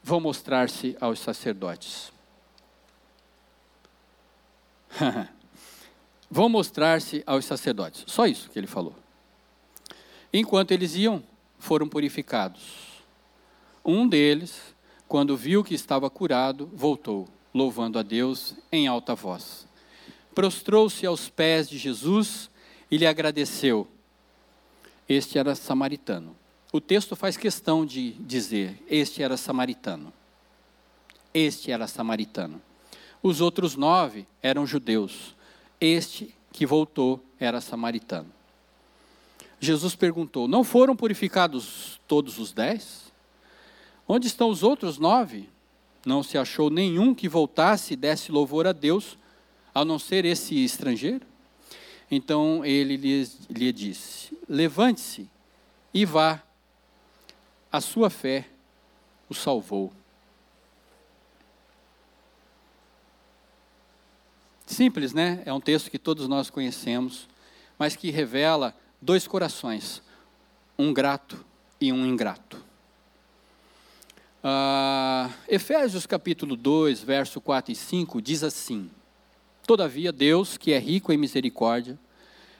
Vão 0.00 0.20
mostrar-se 0.20 0.96
aos 1.00 1.18
sacerdotes. 1.18 2.19
Vão 6.30 6.48
mostrar-se 6.48 7.22
aos 7.26 7.44
sacerdotes. 7.44 8.04
Só 8.06 8.26
isso 8.26 8.48
que 8.50 8.58
ele 8.58 8.66
falou. 8.66 8.94
Enquanto 10.32 10.70
eles 10.72 10.94
iam, 10.94 11.22
foram 11.58 11.88
purificados. 11.88 13.02
Um 13.84 14.08
deles, 14.08 14.74
quando 15.08 15.36
viu 15.36 15.64
que 15.64 15.74
estava 15.74 16.08
curado, 16.08 16.70
voltou, 16.72 17.28
louvando 17.52 17.98
a 17.98 18.02
Deus 18.02 18.54
em 18.70 18.86
alta 18.86 19.14
voz 19.14 19.68
prostrou-se 20.34 21.04
aos 21.04 21.28
pés 21.28 21.68
de 21.68 21.78
Jesus 21.78 22.50
e 22.90 22.96
lhe 22.96 23.06
agradeceu. 23.06 23.86
Este 25.08 25.38
era 25.38 25.54
samaritano. 25.54 26.36
O 26.72 26.80
texto 26.80 27.16
faz 27.16 27.36
questão 27.36 27.84
de 27.84 28.12
dizer: 28.12 28.82
este 28.88 29.22
era 29.22 29.36
samaritano. 29.36 30.12
Este 31.34 31.70
era 31.70 31.86
samaritano. 31.86 32.60
Os 33.22 33.40
outros 33.40 33.76
nove 33.76 34.26
eram 34.42 34.66
judeus. 34.66 35.34
Este 35.80 36.34
que 36.52 36.66
voltou 36.66 37.22
era 37.38 37.60
samaritano. 37.60 38.32
Jesus 39.58 39.94
perguntou: 39.94 40.48
Não 40.48 40.64
foram 40.64 40.96
purificados 40.96 42.00
todos 42.08 42.38
os 42.38 42.52
dez? 42.52 43.12
Onde 44.08 44.26
estão 44.26 44.48
os 44.48 44.62
outros 44.62 44.98
nove? 44.98 45.48
Não 46.04 46.22
se 46.22 46.38
achou 46.38 46.70
nenhum 46.70 47.14
que 47.14 47.28
voltasse 47.28 47.92
e 47.92 47.96
desse 47.96 48.32
louvor 48.32 48.66
a 48.66 48.72
Deus, 48.72 49.18
ao 49.74 49.84
não 49.84 49.98
ser 49.98 50.24
esse 50.24 50.64
estrangeiro? 50.64 51.26
Então 52.10 52.64
ele 52.64 52.96
lhe, 52.96 53.28
lhe 53.50 53.72
disse: 53.72 54.36
Levante-se 54.48 55.28
e 55.92 56.04
vá, 56.04 56.42
a 57.70 57.80
sua 57.80 58.08
fé 58.08 58.48
o 59.28 59.34
salvou. 59.34 59.92
Simples, 64.70 65.12
né? 65.12 65.42
É 65.44 65.52
um 65.52 65.60
texto 65.60 65.90
que 65.90 65.98
todos 65.98 66.28
nós 66.28 66.48
conhecemos, 66.48 67.28
mas 67.76 67.96
que 67.96 68.08
revela 68.08 68.72
dois 69.02 69.26
corações, 69.26 70.00
um 70.78 70.92
grato 70.92 71.44
e 71.80 71.92
um 71.92 72.06
ingrato. 72.06 72.56
Uh, 74.44 75.28
Efésios 75.48 76.06
capítulo 76.06 76.54
2, 76.54 77.02
verso 77.02 77.40
4 77.40 77.72
e 77.72 77.74
5 77.74 78.22
diz 78.22 78.44
assim: 78.44 78.88
Todavia, 79.66 80.12
Deus, 80.12 80.56
que 80.56 80.72
é 80.72 80.78
rico 80.78 81.12
em 81.12 81.18
misericórdia, 81.18 81.98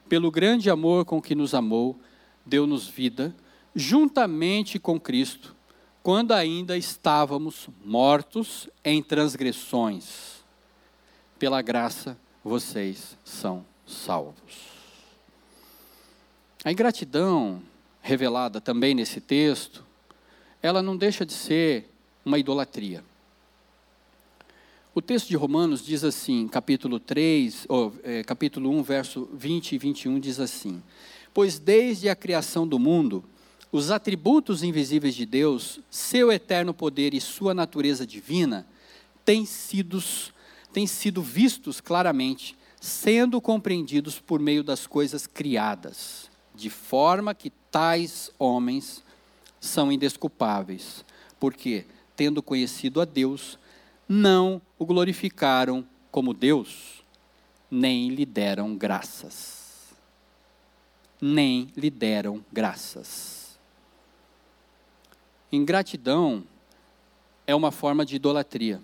pelo 0.09 0.33
grande 0.33 0.69
amor 0.69 1.05
com 1.05 1.23
que 1.23 1.37
nos 1.37 1.55
amou, 1.55 1.97
deu-nos 2.45 2.89
vida, 2.89 3.33
juntamente 3.73 4.81
com 4.81 4.99
Cristo, 4.99 5.55
quando 6.03 6.33
ainda 6.33 6.77
estávamos 6.77 7.69
mortos 7.85 8.69
em 8.85 9.01
transgressões. 9.01 10.40
Pela 11.41 11.63
graça, 11.63 12.19
vocês 12.45 13.17
são 13.25 13.65
salvos. 13.87 14.35
A 16.63 16.71
ingratidão 16.71 17.63
revelada 18.03 18.61
também 18.61 18.95
nesse 18.95 19.23
texto, 19.23 19.83
ela 20.63 20.83
não 20.83 20.95
deixa 20.95 21.25
de 21.25 21.33
ser 21.33 21.89
uma 22.27 22.39
idolatria. 22.39 23.03
O 24.95 25.01
texto 25.01 25.29
de 25.29 25.37
Romanos 25.37 25.83
diz 25.83 26.05
assim, 26.05 26.47
capítulo 26.47 27.01
3, 27.01 27.65
ou, 27.71 27.95
é, 28.03 28.23
capítulo 28.23 28.69
1, 28.79 28.83
verso 28.83 29.27
20 29.33 29.73
e 29.73 29.79
21 29.79 30.21
diz 30.21 30.39
assim: 30.39 30.83
Pois 31.33 31.59
desde 31.59 32.11
a 32.11 32.15
criação 32.15 32.69
do 32.69 32.79
mundo, 32.79 33.25
os 33.73 33.91
atributos 33.91 34.63
invisíveis 34.63 35.15
de 35.15 35.25
Deus, 35.25 35.81
seu 35.91 36.31
eterno 36.31 36.75
poder 36.75 37.15
e 37.15 37.21
sua 37.21 37.55
natureza 37.55 38.07
divina, 38.07 38.67
têm 39.25 39.47
sido, 39.47 40.03
têm 40.73 40.87
sido 40.87 41.23
vistos 41.23 41.81
claramente, 41.81 42.57
sendo 42.81 43.41
compreendidos 43.41 44.19
por 44.19 44.41
meio 44.41 44.65
das 44.65 44.87
coisas 44.87 45.27
criadas, 45.27 46.31
de 46.55 46.71
forma 46.71 47.35
que 47.35 47.51
tais 47.71 48.31
homens 48.39 49.03
são 49.61 49.93
indesculpáveis, 49.93 51.05
porque, 51.39 51.85
tendo 52.17 52.43
conhecido 52.43 53.01
a 53.01 53.05
Deus, 53.05 53.59
não 54.09 54.61
o 54.79 54.87
glorificaram 54.87 55.87
como 56.11 56.35
Deus, 56.35 57.05
nem 57.71 58.09
lhe 58.09 58.27
deram 58.27 58.75
graças. 58.77 59.61
Nem 61.21 61.69
lhe 61.77 61.91
deram 61.91 62.45
graças. 62.51 63.59
Ingratidão 65.53 66.45
é 67.47 67.55
uma 67.55 67.71
forma 67.71 68.07
de 68.07 68.17
idolatria. 68.17 68.81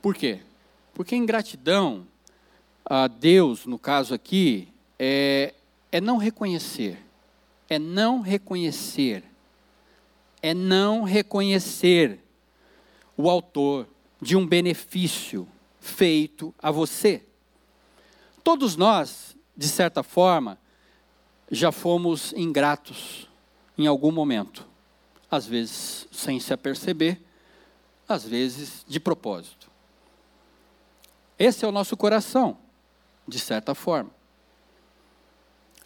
Por 0.00 0.14
quê? 0.14 0.40
Porque 0.94 1.14
ingratidão 1.14 2.06
a 2.84 3.06
Deus, 3.06 3.66
no 3.66 3.78
caso 3.78 4.14
aqui, 4.14 4.68
é, 4.98 5.54
é 5.92 6.00
não 6.00 6.16
reconhecer. 6.16 6.98
É 7.68 7.78
não 7.78 8.20
reconhecer. 8.20 9.24
É 10.42 10.54
não 10.54 11.02
reconhecer 11.02 12.18
o 13.16 13.28
autor 13.28 13.86
de 14.20 14.36
um 14.36 14.46
benefício 14.46 15.46
feito 15.78 16.54
a 16.58 16.70
você. 16.70 17.24
Todos 18.42 18.76
nós, 18.76 19.36
de 19.56 19.68
certa 19.68 20.02
forma, 20.02 20.58
já 21.50 21.70
fomos 21.70 22.32
ingratos 22.32 23.28
em 23.76 23.86
algum 23.86 24.10
momento. 24.10 24.66
Às 25.30 25.46
vezes 25.46 26.08
sem 26.10 26.40
se 26.40 26.52
aperceber, 26.52 27.20
às 28.08 28.24
vezes 28.24 28.84
de 28.88 28.98
propósito. 28.98 29.69
Esse 31.40 31.64
é 31.64 31.68
o 31.68 31.72
nosso 31.72 31.96
coração, 31.96 32.58
de 33.26 33.38
certa 33.38 33.74
forma. 33.74 34.10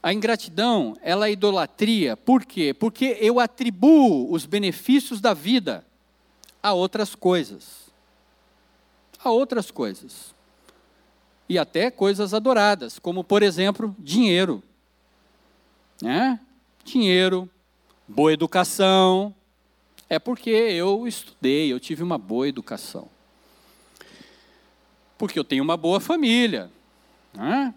A 0.03 0.13
ingratidão, 0.13 0.97
ela 1.01 1.29
é 1.29 1.33
idolatria, 1.33 2.17
por 2.17 2.45
quê? 2.45 2.75
Porque 2.75 3.17
eu 3.21 3.39
atribuo 3.39 4.33
os 4.33 4.47
benefícios 4.47 5.21
da 5.21 5.33
vida 5.33 5.87
a 6.61 6.73
outras 6.73 7.15
coisas. 7.15 7.85
A 9.23 9.31
outras 9.31 9.71
coisas. 9.71 10.35
E 11.49 11.57
até 11.57 11.89
coisas 11.89 12.35
adoradas, 12.35 12.99
como, 12.99 13.23
por 13.23 13.41
exemplo, 13.41 13.95
dinheiro. 13.97 14.61
Né? 16.03 16.41
Dinheiro, 16.85 17.49
boa 18.09 18.33
educação, 18.33 19.33
É 20.09 20.19
porque 20.19 20.51
eu 20.51 21.09
estudei, 21.09 21.73
eu 21.73 21.81
tive 21.81 22.03
uma 22.03 22.19
boa 22.19 22.49
educação. 22.49 23.14
Porque 25.25 25.39
eu 25.39 25.45
tenho 25.45 25.65
uma 25.65 25.75
boa 25.75 26.01
família. 26.01 26.71
Né? 27.33 27.73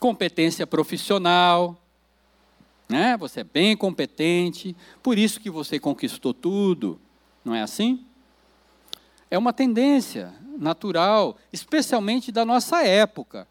Competência 0.00 0.66
profissional. 0.66 1.80
Né? 2.88 3.16
Você 3.16 3.42
é 3.42 3.44
bem 3.44 3.76
competente, 3.76 4.74
por 5.00 5.16
isso 5.16 5.38
que 5.38 5.48
você 5.48 5.78
conquistou 5.78 6.34
tudo. 6.34 7.00
Não 7.44 7.54
é 7.54 7.62
assim? 7.62 8.04
É 9.30 9.38
uma 9.38 9.52
tendência 9.52 10.34
natural, 10.58 11.38
especialmente 11.52 12.32
da 12.32 12.44
nossa 12.44 12.84
época. 12.84 13.46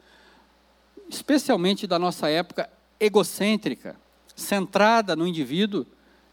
Especialmente 1.10 1.88
da 1.88 1.97
nossa 1.97 2.29
época 2.29 2.69
egocêntrica, 2.99 3.95
centrada 4.36 5.15
no 5.15 5.25
indivíduo 5.25 5.86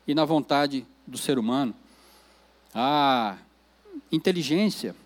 e 0.08 0.12
na 0.12 0.24
vontade 0.24 0.84
do 1.06 1.16
ser 1.16 1.38
humano. 1.38 1.72
A 2.74 3.36
inteligência. 4.10 4.96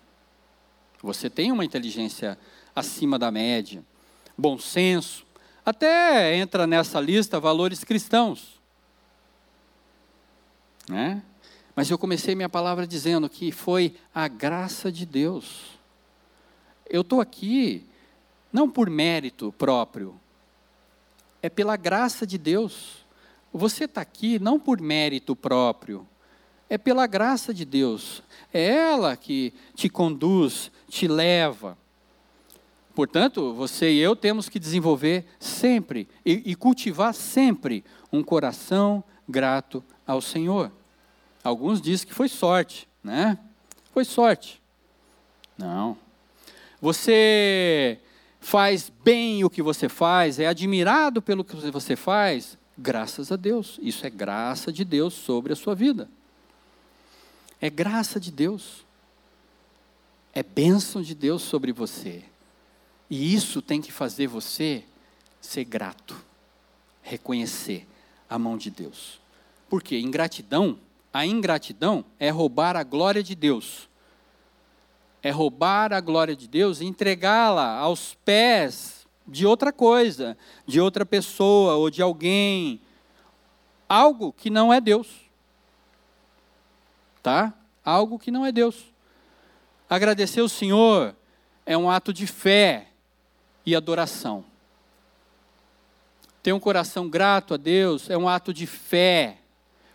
Você 1.05 1.29
tem 1.29 1.51
uma 1.51 1.63
inteligência 1.63 2.35
acima 2.75 3.19
da 3.19 3.29
média. 3.29 3.85
Bom 4.35 4.57
senso. 4.57 5.23
Até 5.63 6.35
entra 6.35 6.65
nessa 6.65 6.99
lista 6.99 7.39
valores 7.39 7.83
cristãos. 7.83 8.59
Né? 10.89 11.21
Mas 11.75 11.91
eu 11.91 11.97
comecei 11.99 12.33
minha 12.33 12.49
palavra 12.49 12.87
dizendo 12.87 13.29
que 13.29 13.51
foi 13.51 13.95
a 14.15 14.27
graça 14.27 14.91
de 14.91 15.05
Deus. 15.05 15.77
Eu 16.89 17.01
estou 17.01 17.21
aqui 17.21 17.85
não 18.51 18.67
por 18.67 18.89
mérito 18.89 19.51
próprio, 19.51 20.19
é 21.39 21.51
pela 21.51 21.77
graça 21.77 22.25
de 22.25 22.39
Deus. 22.39 23.05
Você 23.53 23.83
está 23.83 24.01
aqui 24.01 24.39
não 24.39 24.59
por 24.59 24.81
mérito 24.81 25.35
próprio, 25.35 26.07
é 26.69 26.77
pela 26.77 27.07
graça 27.07 27.53
de 27.53 27.65
Deus. 27.65 28.23
É 28.53 28.63
ela 28.63 29.15
que 29.15 29.53
te 29.75 29.89
conduz, 29.89 30.71
te 30.89 31.07
leva. 31.07 31.77
Portanto, 32.93 33.53
você 33.53 33.91
e 33.91 33.99
eu 33.99 34.15
temos 34.15 34.47
que 34.47 34.57
desenvolver 34.57 35.25
sempre 35.39 36.07
e, 36.25 36.41
e 36.45 36.55
cultivar 36.55 37.13
sempre 37.13 37.83
um 38.11 38.23
coração 38.23 39.03
grato 39.27 39.83
ao 40.07 40.21
Senhor. 40.21 40.71
Alguns 41.43 41.81
dizem 41.81 42.07
que 42.07 42.13
foi 42.13 42.29
sorte, 42.29 42.87
né? 43.03 43.37
Foi 43.93 44.05
sorte. 44.05 44.61
Não. 45.57 45.97
Você 46.81 47.99
faz 48.39 48.91
bem 49.03 49.43
o 49.43 49.49
que 49.49 49.61
você 49.61 49.89
faz, 49.89 50.39
é 50.39 50.47
admirado 50.47 51.21
pelo 51.21 51.43
que 51.43 51.55
você 51.55 51.95
faz, 51.95 52.57
graças 52.77 53.31
a 53.31 53.35
Deus. 53.35 53.79
Isso 53.81 54.05
é 54.05 54.09
graça 54.09 54.71
de 54.71 54.85
Deus 54.85 55.13
sobre 55.13 55.51
a 55.51 55.55
sua 55.55 55.75
vida. 55.75 56.09
É 57.61 57.69
graça 57.69 58.19
de 58.19 58.31
Deus. 58.31 58.85
É 60.33 60.43
bênção 60.43 61.01
de 61.01 61.15
Deus 61.15 61.41
sobre 61.41 61.71
você. 61.71 62.23
E 63.09 63.33
isso 63.33 63.61
tem 63.61 63.81
que 63.81 63.91
fazer 63.91 64.27
você 64.27 64.83
ser 65.39 65.63
grato, 65.63 66.15
reconhecer 67.01 67.87
a 68.29 68.37
mão 68.37 68.57
de 68.57 68.69
Deus. 68.69 69.19
Porque 69.69 69.99
ingratidão 69.99 70.79
a 71.15 71.25
ingratidão 71.25 72.03
é 72.19 72.29
roubar 72.29 72.75
a 72.75 72.83
glória 72.83 73.23
de 73.23 73.35
Deus. 73.35 73.87
É 75.23 75.31
roubar 75.31 75.93
a 75.93 76.01
glória 76.01 76.35
de 76.35 76.45
Deus 76.45 76.81
e 76.81 76.85
entregá-la 76.85 77.77
aos 77.77 78.15
pés 78.25 79.07
de 79.25 79.45
outra 79.45 79.71
coisa, 79.71 80.37
de 80.67 80.81
outra 80.81 81.05
pessoa 81.05 81.75
ou 81.75 81.89
de 81.89 82.01
alguém. 82.01 82.81
Algo 83.87 84.33
que 84.33 84.49
não 84.49 84.73
é 84.73 84.81
Deus. 84.81 85.07
Tá? 87.25 87.51
Algo 87.83 88.19
que 88.19 88.29
não 88.29 88.45
é 88.45 88.51
Deus. 88.51 88.85
Agradecer 89.89 90.41
o 90.41 90.47
Senhor 90.47 91.15
é 91.65 91.75
um 91.75 91.89
ato 91.89 92.13
de 92.13 92.27
fé 92.27 92.89
e 93.65 93.75
adoração. 93.75 94.45
Ter 96.43 96.53
um 96.53 96.59
coração 96.59 97.09
grato 97.09 97.55
a 97.55 97.57
Deus 97.57 98.11
é 98.11 98.15
um 98.15 98.29
ato 98.29 98.53
de 98.53 98.67
fé 98.67 99.39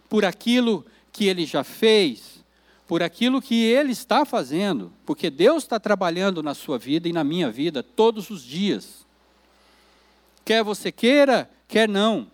por 0.09 0.25
aquilo 0.25 0.85
que 1.13 1.27
ele 1.27 1.47
já 1.47 1.63
fez, 1.63 2.45
por 2.85 3.01
aquilo 3.01 3.41
que 3.41 3.63
ele 3.63 3.93
está 3.93 4.25
fazendo, 4.25 4.93
porque 5.07 5.31
Deus 5.31 5.63
está 5.63 5.79
trabalhando 5.79 6.43
na 6.43 6.53
sua 6.53 6.79
vida 6.79 7.09
e 7.09 7.13
na 7.13 7.23
minha 7.23 7.49
vida 7.49 7.81
todos 7.81 8.29
os 8.29 8.43
dias. 8.43 9.07
Quer 10.45 10.65
você 10.65 10.91
queira, 10.91 11.49
quer 11.69 11.89
não. 11.89 12.29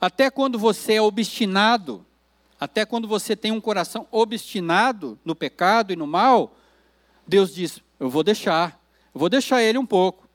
Até 0.00 0.30
quando 0.30 0.58
você 0.58 0.94
é 0.94 1.02
obstinado, 1.02 2.06
até 2.62 2.86
quando 2.86 3.08
você 3.08 3.34
tem 3.34 3.50
um 3.50 3.60
coração 3.60 4.06
obstinado 4.12 5.18
no 5.24 5.34
pecado 5.34 5.92
e 5.92 5.96
no 5.96 6.06
mal, 6.06 6.56
Deus 7.26 7.52
diz: 7.52 7.80
Eu 7.98 8.08
vou 8.08 8.22
deixar, 8.22 8.80
eu 9.12 9.18
vou 9.18 9.28
deixar 9.28 9.60
ele 9.60 9.78
um 9.78 9.84
pouco, 9.84 10.28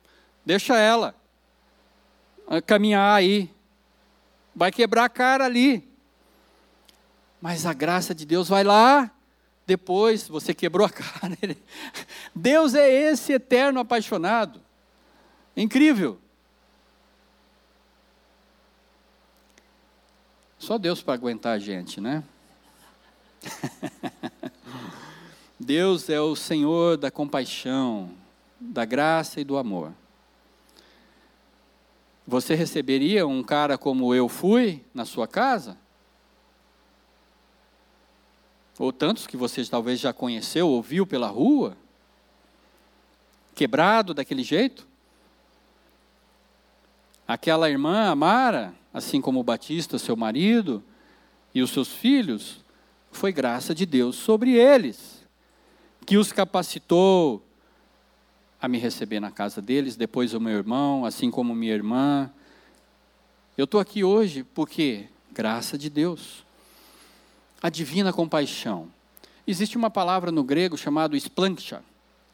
deixa 0.46 0.78
ela 0.78 1.16
caminhar 2.66 3.16
aí, 3.16 3.50
vai 4.54 4.74
quebrar 4.74 5.06
a 5.06 5.10
cara 5.10 5.46
ali, 5.46 5.90
mas 7.42 7.66
a 7.66 7.72
graça 7.72 8.13
de 8.13 8.26
Deus 8.26 8.50
vai 8.50 8.66
lá, 8.66 9.10
depois 9.66 10.28
você 10.28 10.54
quebrou 10.54 10.86
a 10.86 10.90
cara. 10.92 11.38
Deus 12.36 12.76
é 12.76 12.90
esse 12.90 13.32
eterno 13.32 13.80
apaixonado. 13.80 14.62
Incrível. 15.56 16.20
Só 20.60 20.78
Deus 20.78 21.02
para 21.02 21.13
aguentar 21.13 21.56
a 21.56 21.60
gente, 21.60 22.02
né? 22.02 22.24
Deus 25.60 26.10
é 26.10 26.20
o 26.20 26.36
Senhor 26.36 26.98
da 26.98 27.10
compaixão, 27.10 28.12
da 28.60 28.86
graça 28.86 29.41
e 29.41 29.43
do 29.43 29.58
amor. 29.58 29.91
Você 32.28 32.56
receberia 32.56 33.26
um 33.26 33.41
cara 33.43 33.78
como 33.78 34.13
eu 34.13 34.28
fui 34.28 34.84
na 34.93 35.06
sua 35.06 35.28
casa? 35.28 35.78
ou 38.80 38.93
tantos 38.93 39.26
que 39.26 39.36
você 39.36 39.65
talvez 39.65 40.00
já 40.00 40.13
conheceu, 40.13 40.67
ouviu 40.67 41.06
pela 41.06 41.28
rua, 41.28 41.76
quebrado 43.56 44.13
daquele 44.13 44.43
jeito? 44.43 44.88
Aquela 47.28 47.70
irmã 47.70 48.10
Amara, 48.10 48.74
assim 48.93 49.21
como 49.21 49.39
o 49.39 49.43
Batista, 49.43 49.97
seu 49.97 50.15
marido, 50.15 50.84
e 51.54 51.62
os 51.62 51.71
seus 51.71 51.91
filhos, 51.91 52.63
foi 53.12 53.32
graça 53.32 53.73
de 53.73 53.86
Deus 53.86 54.15
sobre 54.15 54.52
eles, 54.52 55.26
que 56.06 56.17
os 56.17 56.32
capacitou 56.32 57.43
a 58.62 58.67
me 58.67 58.78
receber 58.78 59.19
na 59.19 59.32
casa 59.32 59.62
deles, 59.62 59.95
depois 59.95 60.34
o 60.34 60.39
meu 60.39 60.58
irmão, 60.58 61.06
assim 61.06 61.30
como 61.30 61.54
minha 61.54 61.73
irmã. 61.73 62.32
Eu 63.58 63.65
estou 63.65 63.80
aqui 63.80 64.04
hoje 64.04 64.43
porque 64.43 65.08
graça 65.32 65.78
de 65.78 65.89
Deus 65.89 66.45
a 67.62 67.69
divina 67.69 68.13
compaixão. 68.13 68.88
Existe 69.45 69.78
uma 69.78 69.89
palavra 69.89 70.32
no 70.32 70.43
grego 70.43 70.78
chamada 70.78 71.15
splanksha. 71.17 71.82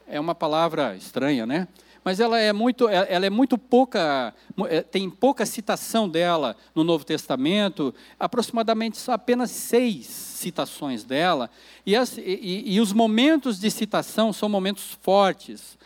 É 0.07 0.19
uma 0.19 0.35
palavra 0.35 0.95
estranha, 0.95 1.45
né? 1.45 1.67
Mas 2.03 2.19
ela 2.19 2.39
é 2.39 2.51
muito, 2.51 2.89
é, 2.89 3.07
ela 3.09 3.25
é 3.25 3.29
muito 3.29 3.57
pouca, 3.57 4.33
é, 4.67 4.81
tem 4.81 5.09
pouca 5.09 5.45
citação 5.45 6.09
dela 6.09 6.55
no 6.75 6.83
Novo 6.83 7.05
Testamento, 7.05 7.93
aproximadamente 8.19 8.99
apenas 9.09 9.51
seis 9.51 10.05
citações 10.07 11.03
dela, 11.03 11.49
e, 11.85 11.95
as, 11.95 12.17
e, 12.17 12.63
e 12.65 12.81
os 12.81 12.91
momentos 12.91 13.59
de 13.59 13.71
citação 13.71 14.33
são 14.33 14.49
momentos 14.49 14.97
fortes. 15.01 15.77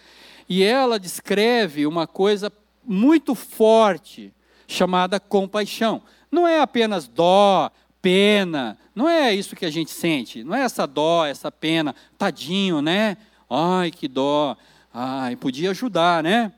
E 0.50 0.64
ela 0.64 1.00
descreve 1.00 1.86
uma 1.86 2.08
coisa 2.08 2.52
muito 2.84 3.36
forte, 3.36 4.34
chamada 4.68 5.20
compaixão. 5.20 6.02
Não 6.32 6.48
é 6.48 6.60
apenas 6.62 7.08
dó, 7.08 7.70
pena. 8.02 8.78
Não 8.96 9.08
é 9.08 9.34
isso 9.34 9.56
que 9.56 9.66
a 9.66 9.70
gente 9.70 9.92
sente. 9.92 10.44
Não 10.44 10.56
é 10.56 10.62
essa 10.62 10.88
dó, 10.88 11.26
essa 11.26 11.52
pena. 11.52 11.94
Tadinho, 12.18 12.82
né? 12.82 13.18
Ai, 13.50 13.92
que 13.92 14.08
dó. 14.08 14.56
Ai, 15.00 15.36
podia 15.36 15.70
ajudar, 15.70 16.24
né? 16.24 16.52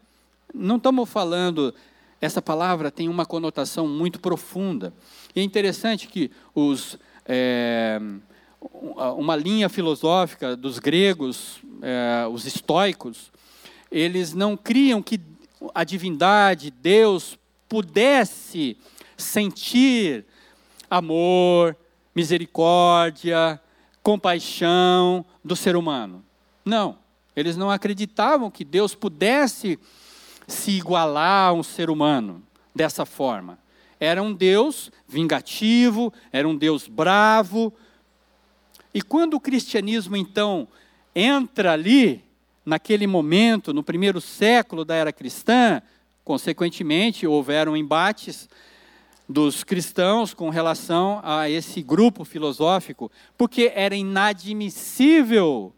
Não 0.54 0.78
estamos 0.78 1.10
falando. 1.10 1.76
Essa 2.22 2.42
palavra 2.42 2.90
tem 2.90 3.10
uma 3.10 3.26
conotação 3.26 3.86
muito 3.86 4.18
profunda. 4.18 4.94
E 5.36 5.42
é 5.42 5.44
interessante 5.44 6.08
que 6.08 6.32
os. 6.56 6.98
É, 7.26 8.00
uma 9.18 9.36
linha 9.36 9.68
filosófica 9.68 10.56
dos 10.56 10.80
gregos, 10.80 11.60
é, 11.82 12.26
os 12.28 12.46
estoicos, 12.46 13.30
eles 13.92 14.34
não 14.34 14.56
criam 14.56 15.02
que 15.02 15.20
a 15.76 15.84
divindade, 15.84 16.72
Deus, 16.72 17.38
pudesse 17.68 18.78
sentir 19.18 20.26
amor, 20.90 21.76
misericórdia, 22.16 23.60
compaixão 24.02 25.26
do 25.44 25.58
ser 25.58 25.76
humano. 25.76 26.24
Não, 26.64 26.98
eles 27.40 27.58
não 27.58 27.72
acreditavam 27.72 28.52
que 28.52 28.66
Deus 28.66 28.94
pudesse 28.94 29.80
se 30.48 30.72
igualar 30.72 31.50
a 31.50 31.54
um 31.54 31.64
ser 31.64 31.90
humano 31.90 32.44
dessa 32.76 33.06
forma. 33.06 33.58
era 34.00 34.22
um 34.24 34.34
Deus 34.34 34.92
vingativo, 35.08 36.14
era 36.32 36.48
um 36.48 36.56
Deus 36.56 36.88
bravo. 36.88 37.74
E 38.94 39.02
quando 39.02 39.34
o 39.34 39.40
cristianismo 39.40 40.16
então 40.16 40.68
entra 41.14 41.74
ali, 41.74 42.24
naquele 42.66 43.08
momento, 43.08 43.74
no 43.74 43.84
primeiro 43.84 44.22
século 44.22 44.86
da 44.86 44.96
era 44.96 45.12
cristã, 45.12 45.82
consequentemente 46.24 47.28
houveram 47.28 47.76
embates 47.76 48.48
dos 49.28 49.64
cristãos 49.64 50.34
com 50.34 50.50
relação 50.50 51.20
a 51.24 51.50
esse 51.50 51.82
grupo 51.82 52.24
filosófico, 52.24 53.12
porque 53.38 53.72
era 53.76 53.96
inadmissível 53.96 55.74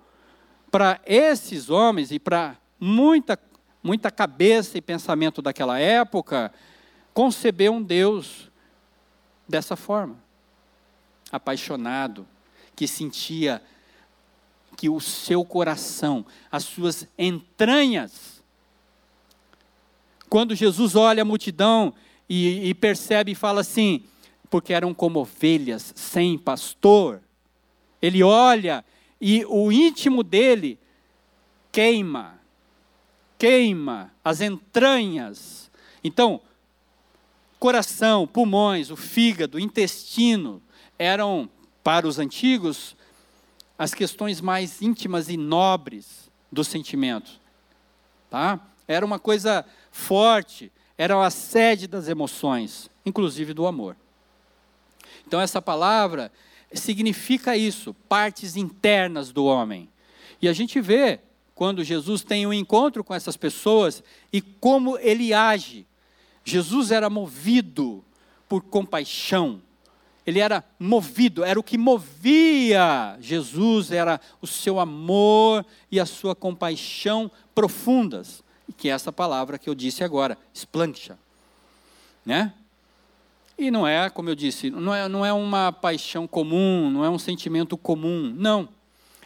para 0.71 1.01
esses 1.05 1.69
homens 1.69 2.11
e 2.11 2.17
para 2.17 2.57
muita, 2.79 3.37
muita 3.83 4.09
cabeça 4.09 4.77
e 4.77 4.81
pensamento 4.81 5.41
daquela 5.41 5.77
época 5.77 6.51
conceber 7.13 7.69
um 7.69 7.83
Deus 7.83 8.49
dessa 9.47 9.75
forma, 9.75 10.15
apaixonado, 11.29 12.25
que 12.73 12.87
sentia 12.87 13.61
que 14.77 14.89
o 14.89 15.01
seu 15.01 15.43
coração, 15.43 16.25
as 16.49 16.63
suas 16.63 17.05
entranhas, 17.19 18.41
quando 20.29 20.55
Jesus 20.55 20.95
olha 20.95 21.23
a 21.23 21.25
multidão 21.25 21.93
e, 22.29 22.69
e 22.69 22.73
percebe 22.73 23.33
e 23.33 23.35
fala 23.35 23.59
assim, 23.59 24.05
porque 24.49 24.71
eram 24.71 24.93
como 24.93 25.19
ovelhas 25.19 25.91
sem 25.95 26.37
pastor, 26.37 27.21
ele 28.01 28.23
olha 28.23 28.83
e 29.21 29.45
o 29.47 29.71
íntimo 29.71 30.23
dele 30.23 30.79
queima, 31.71 32.39
queima 33.37 34.11
as 34.25 34.41
entranhas. 34.41 35.69
Então, 36.03 36.41
coração, 37.59 38.25
pulmões, 38.25 38.89
o 38.89 38.95
fígado, 38.95 39.57
o 39.57 39.61
intestino 39.61 40.59
eram, 40.97 41.47
para 41.83 42.07
os 42.07 42.17
antigos, 42.17 42.95
as 43.77 43.93
questões 43.93 44.41
mais 44.41 44.81
íntimas 44.81 45.29
e 45.29 45.37
nobres 45.37 46.31
dos 46.51 46.67
sentimentos. 46.67 47.39
Tá? 48.27 48.59
Era 48.87 49.05
uma 49.05 49.19
coisa 49.19 49.63
forte, 49.91 50.71
era 50.97 51.23
a 51.23 51.29
sede 51.29 51.85
das 51.85 52.07
emoções, 52.07 52.89
inclusive 53.05 53.53
do 53.53 53.67
amor. 53.67 53.95
Então, 55.27 55.39
essa 55.39 55.61
palavra 55.61 56.31
significa 56.73 57.55
isso, 57.55 57.93
partes 58.07 58.55
internas 58.55 59.31
do 59.31 59.45
homem. 59.45 59.89
E 60.41 60.47
a 60.47 60.53
gente 60.53 60.79
vê 60.81 61.19
quando 61.53 61.83
Jesus 61.83 62.23
tem 62.23 62.47
um 62.47 62.53
encontro 62.53 63.03
com 63.03 63.13
essas 63.13 63.37
pessoas 63.37 64.03
e 64.31 64.41
como 64.41 64.97
ele 64.97 65.33
age. 65.33 65.85
Jesus 66.43 66.91
era 66.91 67.09
movido 67.09 68.03
por 68.49 68.63
compaixão. 68.63 69.61
Ele 70.25 70.39
era 70.39 70.63
movido, 70.79 71.43
era 71.43 71.59
o 71.59 71.63
que 71.63 71.77
movia 71.77 73.17
Jesus, 73.19 73.91
era 73.91 74.19
o 74.41 74.47
seu 74.47 74.79
amor 74.79 75.65
e 75.91 75.99
a 75.99 76.05
sua 76.05 76.35
compaixão 76.35 77.29
profundas, 77.55 78.43
que 78.77 78.87
é 78.89 78.91
essa 78.91 79.11
palavra 79.11 79.57
que 79.57 79.69
eu 79.69 79.75
disse 79.75 80.03
agora, 80.03 80.37
esplancha, 80.53 81.17
né? 82.25 82.53
E 83.61 83.69
não 83.69 83.87
é, 83.87 84.09
como 84.09 84.27
eu 84.27 84.33
disse, 84.33 84.71
não 84.71 84.91
é, 84.91 85.07
não 85.07 85.23
é 85.23 85.31
uma 85.31 85.71
paixão 85.71 86.25
comum, 86.25 86.89
não 86.89 87.05
é 87.05 87.09
um 87.11 87.19
sentimento 87.19 87.77
comum, 87.77 88.33
não. 88.35 88.67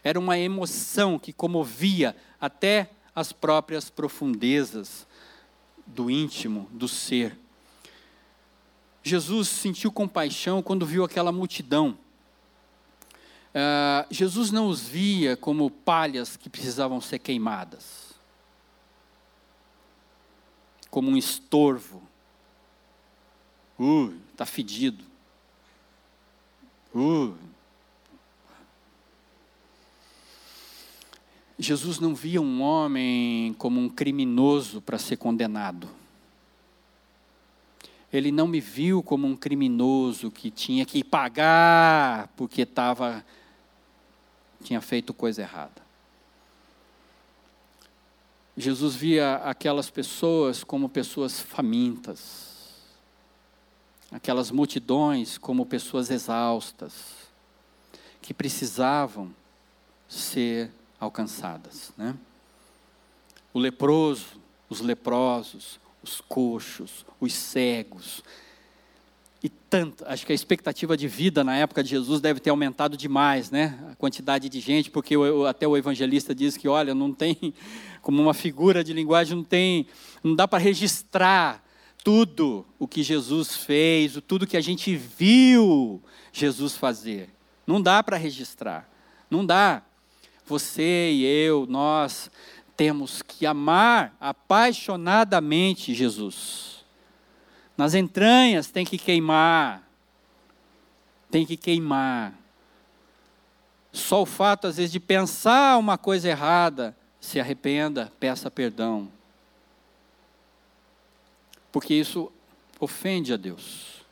Era 0.03 0.19
uma 0.19 0.37
emoção 0.37 1.17
que 1.17 1.31
comovia 1.31 2.13
até 2.37 2.89
as 3.15 3.31
próprias 3.31 3.89
profundezas 3.89 5.07
do 5.87 6.11
íntimo, 6.11 6.67
do 6.69 6.85
ser. 6.85 7.39
Jesus 9.01 9.47
sentiu 9.47 9.89
compaixão 9.89 10.61
quando 10.61 10.85
viu 10.85 11.05
aquela 11.05 11.31
multidão. 11.31 11.97
Uh, 13.53 14.05
Jesus 14.09 14.51
não 14.51 14.67
os 14.67 14.81
via 14.81 15.37
como 15.37 15.71
palhas 15.71 16.35
que 16.35 16.49
precisavam 16.49 16.99
ser 16.99 17.19
queimadas, 17.19 18.13
como 20.89 21.09
um 21.09 21.15
estorvo 21.15 22.05
Uh, 23.77 24.13
está 24.35 24.45
fedido. 24.45 25.03
Uh. 26.93 27.33
Jesus 31.57 31.99
não 31.99 32.13
via 32.13 32.41
um 32.41 32.61
homem 32.61 33.53
como 33.53 33.79
um 33.79 33.87
criminoso 33.87 34.81
para 34.81 34.99
ser 34.99 35.15
condenado. 35.15 35.89
Ele 38.11 38.31
não 38.31 38.47
me 38.47 38.59
viu 38.59 39.01
como 39.01 39.25
um 39.25 39.35
criminoso 39.35 40.29
que 40.29 40.51
tinha 40.51 40.85
que 40.85 41.03
pagar 41.03 42.27
porque 42.35 42.61
estava 42.61 43.25
tinha 44.63 44.81
feito 44.81 45.13
coisa 45.13 45.41
errada. 45.41 45.85
Jesus 48.57 48.95
via 48.95 49.35
aquelas 49.35 49.89
pessoas 49.89 50.63
como 50.63 50.89
pessoas 50.89 51.39
famintas 51.39 52.44
aquelas 54.11 54.51
multidões 54.51 55.37
como 55.37 55.65
pessoas 55.65 56.09
exaustas, 56.09 56.93
que 58.21 58.33
precisavam 58.33 59.31
ser 60.07 60.71
alcançadas. 60.99 61.91
Né? 61.97 62.15
O 63.53 63.59
leproso, 63.59 64.41
os 64.69 64.81
leprosos, 64.81 65.79
os 66.01 66.21
coxos, 66.21 67.05
os 67.19 67.33
cegos. 67.33 68.23
E 69.43 69.49
tanto, 69.49 70.03
acho 70.07 70.25
que 70.25 70.31
a 70.31 70.35
expectativa 70.35 70.97
de 70.97 71.07
vida 71.07 71.43
na 71.43 71.55
época 71.55 71.83
de 71.83 71.89
Jesus 71.89 72.19
deve 72.19 72.39
ter 72.39 72.49
aumentado 72.49 72.97
demais, 72.97 73.51
né? 73.51 73.77
A 73.91 73.95
quantidade 73.95 74.49
de 74.49 74.59
gente, 74.59 74.89
porque 74.89 75.15
o, 75.15 75.45
até 75.45 75.67
o 75.67 75.77
evangelista 75.77 76.33
diz 76.33 76.57
que, 76.57 76.67
olha, 76.67 76.95
não 76.95 77.13
tem, 77.13 77.53
como 78.01 78.21
uma 78.21 78.33
figura 78.33 78.83
de 78.83 78.91
linguagem, 78.91 79.35
não 79.37 79.43
tem, 79.43 79.85
não 80.23 80.35
dá 80.35 80.47
para 80.47 80.57
registrar 80.57 81.63
tudo 82.05 82.63
o 82.77 82.87
que 82.87 83.01
Jesus 83.01 83.57
fez, 83.57 84.21
tudo 84.27 84.45
que 84.45 84.55
a 84.55 84.61
gente 84.61 84.95
viu 84.95 85.99
Jesus 86.31 86.77
fazer. 86.77 87.31
Não 87.65 87.81
dá 87.81 88.03
para 88.03 88.15
registrar. 88.15 88.87
Não 89.27 89.43
dá. 89.43 89.81
Você 90.45 91.09
e 91.11 91.25
eu, 91.25 91.65
nós 91.67 92.29
temos 92.77 93.23
que 93.23 93.43
amar 93.43 94.15
apaixonadamente 94.21 95.95
Jesus. 95.95 96.85
Nas 97.75 97.95
entranhas 97.95 98.69
tem 98.69 98.85
que 98.85 98.99
queimar. 98.99 99.81
Tem 101.31 101.43
que 101.43 101.57
queimar. 101.57 102.35
Só 103.91 104.21
o 104.21 104.27
fato, 104.27 104.67
às 104.67 104.77
vezes, 104.77 104.91
de 104.91 104.99
pensar 104.99 105.79
uma 105.79 105.97
coisa 105.97 106.29
errada, 106.29 106.95
se 107.19 107.39
arrependa, 107.39 108.13
peça 108.19 108.51
perdão 108.51 109.14
porque 111.75 111.93
isso 111.93 112.31
ofende 112.79 113.33
a 113.33 113.35
Deus. 113.35 114.05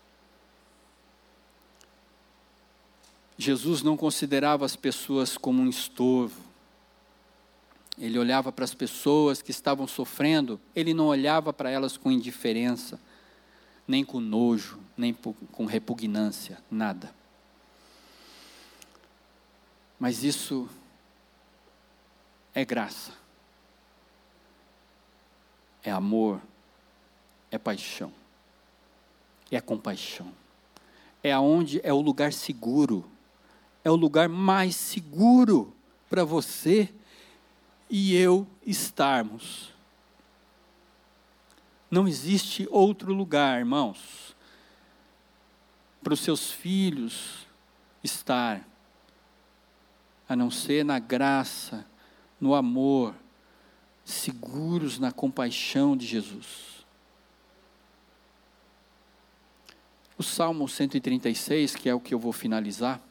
Jesus 3.38 3.82
não 3.82 3.96
considerava 3.96 4.66
as 4.66 4.76
pessoas 4.76 5.38
como 5.38 5.62
um 5.62 5.70
estorvo. 5.70 6.42
Ele 7.98 8.20
olhava 8.20 8.52
para 8.52 8.66
as 8.66 8.74
pessoas 8.74 9.42
que 9.42 9.52
estavam 9.52 9.88
sofrendo, 9.88 10.60
ele 10.76 10.94
não 10.94 11.06
olhava 11.06 11.54
para 11.54 11.70
elas 11.70 11.96
com 11.96 12.12
indiferença, 12.12 13.00
nem 13.88 14.04
com 14.04 14.20
nojo, 14.20 14.78
nem 14.98 15.14
com 15.14 15.66
repugnância, 15.66 16.62
nada. 16.70 17.16
Mas 19.98 20.22
isso 20.22 20.68
é 22.54 22.66
graça, 22.66 23.14
é 25.82 25.92
amor, 25.92 26.42
é 27.54 27.58
paixão, 27.60 28.12
é 29.52 29.62
compaixão. 29.62 30.34
É 31.22 31.32
aonde 31.32 31.80
é 31.84 31.94
o 31.94 32.02
lugar 32.02 32.34
seguro, 32.34 33.06
é 33.84 33.92
o 33.92 33.96
lugar 33.96 34.28
mais 34.28 34.76
seguro 34.76 35.72
para 36.10 36.26
você 36.26 36.92
e 37.88 38.16
eu 38.16 38.48
estarmos. 38.66 39.72
Não 41.92 42.08
existe 42.08 42.68
outro 42.72 43.14
lugar, 43.14 43.60
irmãos, 43.60 44.36
para 46.02 46.16
os 46.16 46.22
seus 46.22 46.52
filhos 46.52 47.46
estar, 48.04 48.68
a 50.28 50.36
não 50.36 50.50
ser 50.50 50.84
na 50.84 50.98
graça, 50.98 51.86
no 52.42 52.56
amor, 52.56 53.14
seguros 54.04 54.98
na 54.98 55.12
compaixão 55.12 55.96
de 55.96 56.08
Jesus. 56.08 56.73
O 60.18 60.24
Salmo 60.24 60.68
136, 60.68 61.76
que 61.76 61.90
é 61.90 61.94
o 61.94 62.00
que 62.00 62.14
eu 62.14 62.20
vou 62.20 62.32
finalizar, 62.32 63.02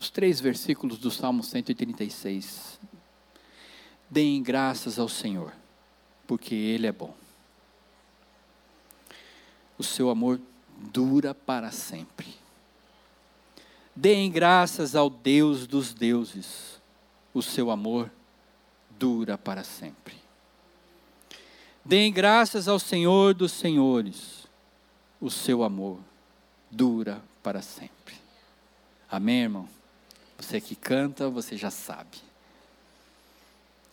os 0.00 0.10
três 0.10 0.40
versículos 0.40 0.98
do 0.98 1.10
Salmo 1.10 1.44
136. 1.44 2.80
Deem 4.10 4.42
graças 4.42 4.98
ao 4.98 5.08
Senhor, 5.08 5.52
porque 6.26 6.54
Ele 6.54 6.86
é 6.86 6.92
bom. 6.92 7.14
o 9.78 9.84
seu 9.84 10.10
amor 10.10 10.40
dura 10.92 11.34
para 11.34 11.70
sempre. 11.72 12.28
Deem 13.94 14.30
graças 14.30 14.94
ao 14.94 15.10
Deus 15.10 15.66
dos 15.66 15.92
deuses, 15.92 16.80
o 17.34 17.42
seu 17.42 17.70
amor 17.70 18.10
dura 18.90 19.36
para 19.36 19.64
sempre. 19.64 20.14
Deem 21.84 22.12
graças 22.12 22.68
ao 22.68 22.78
Senhor 22.78 23.34
dos 23.34 23.50
senhores, 23.52 24.41
o 25.22 25.30
seu 25.30 25.62
amor 25.62 26.00
dura 26.68 27.22
para 27.44 27.62
sempre. 27.62 28.16
Amém, 29.08 29.42
irmão? 29.42 29.68
Você 30.36 30.60
que 30.60 30.74
canta, 30.74 31.30
você 31.30 31.56
já 31.56 31.70
sabe. 31.70 32.18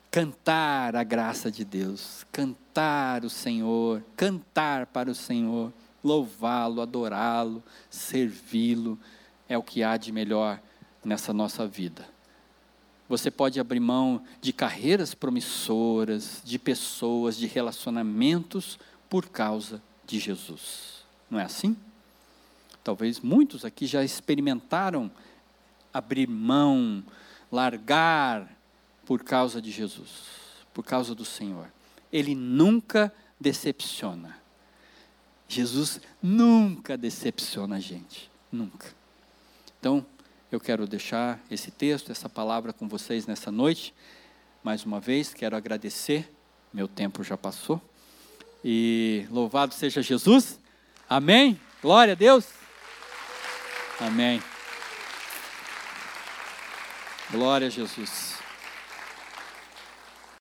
Cantar 0.10 0.96
a 0.96 1.04
graça 1.04 1.52
de 1.52 1.64
Deus, 1.64 2.26
cantar 2.32 3.24
o 3.24 3.30
Senhor, 3.30 4.04
cantar 4.18 4.88
para 4.88 5.12
o 5.12 5.16
Senhor, 5.16 5.72
louvá-lo, 6.04 6.82
adorá-lo, 6.82 7.62
servi-lo, 7.92 8.98
é 9.48 9.56
o 9.56 9.62
que 9.62 9.84
há 9.84 9.98
de 9.98 10.12
melhor 10.12 10.60
nessa 11.06 11.32
nossa 11.32 11.68
vida. 11.68 12.10
Você 13.08 13.30
pode 13.30 13.60
abrir 13.60 13.80
mão 13.80 14.24
de 14.42 14.52
carreiras 14.52 15.14
promissoras, 15.14 16.42
de 16.44 16.58
pessoas, 16.58 17.38
de 17.38 17.46
relacionamentos 17.46 18.80
por 19.08 19.30
causa 19.30 19.80
de 20.08 20.18
Jesus. 20.18 20.99
Não 21.30 21.40
é 21.40 21.44
assim? 21.44 21.76
Talvez 22.84 23.20
muitos 23.20 23.64
aqui 23.64 23.86
já 23.86 24.04
experimentaram 24.04 25.12
abrir 25.94 26.28
mão, 26.28 27.04
largar 27.52 28.50
por 29.06 29.24
causa 29.24 29.62
de 29.62 29.72
Jesus, 29.72 30.10
por 30.74 30.84
causa 30.84 31.14
do 31.14 31.26
Senhor. 31.26 31.72
Ele 32.12 32.34
nunca 32.36 33.14
decepciona. 33.40 34.38
Jesus 35.48 36.00
nunca 36.22 36.96
decepciona 36.96 37.78
a 37.78 37.80
gente, 37.80 38.30
nunca. 38.52 38.94
Então, 39.80 40.06
eu 40.52 40.60
quero 40.60 40.86
deixar 40.86 41.40
esse 41.50 41.72
texto, 41.72 42.12
essa 42.12 42.30
palavra 42.30 42.74
com 42.74 42.88
vocês 42.88 43.26
nessa 43.26 43.52
noite. 43.52 43.94
Mais 44.64 44.84
uma 44.84 45.00
vez, 45.00 45.34
quero 45.34 45.56
agradecer, 45.56 46.32
meu 46.72 46.88
tempo 46.88 47.24
já 47.24 47.38
passou. 47.38 47.82
E 48.64 49.26
louvado 49.32 49.74
seja 49.74 50.02
Jesus. 50.02 50.59
Amém. 51.10 51.60
Glória 51.82 52.14
a 52.14 52.16
Deus. 52.16 52.46
Amém. 54.00 54.42
Glória 57.32 57.68
a 57.68 57.70
Jesus. 57.70 58.29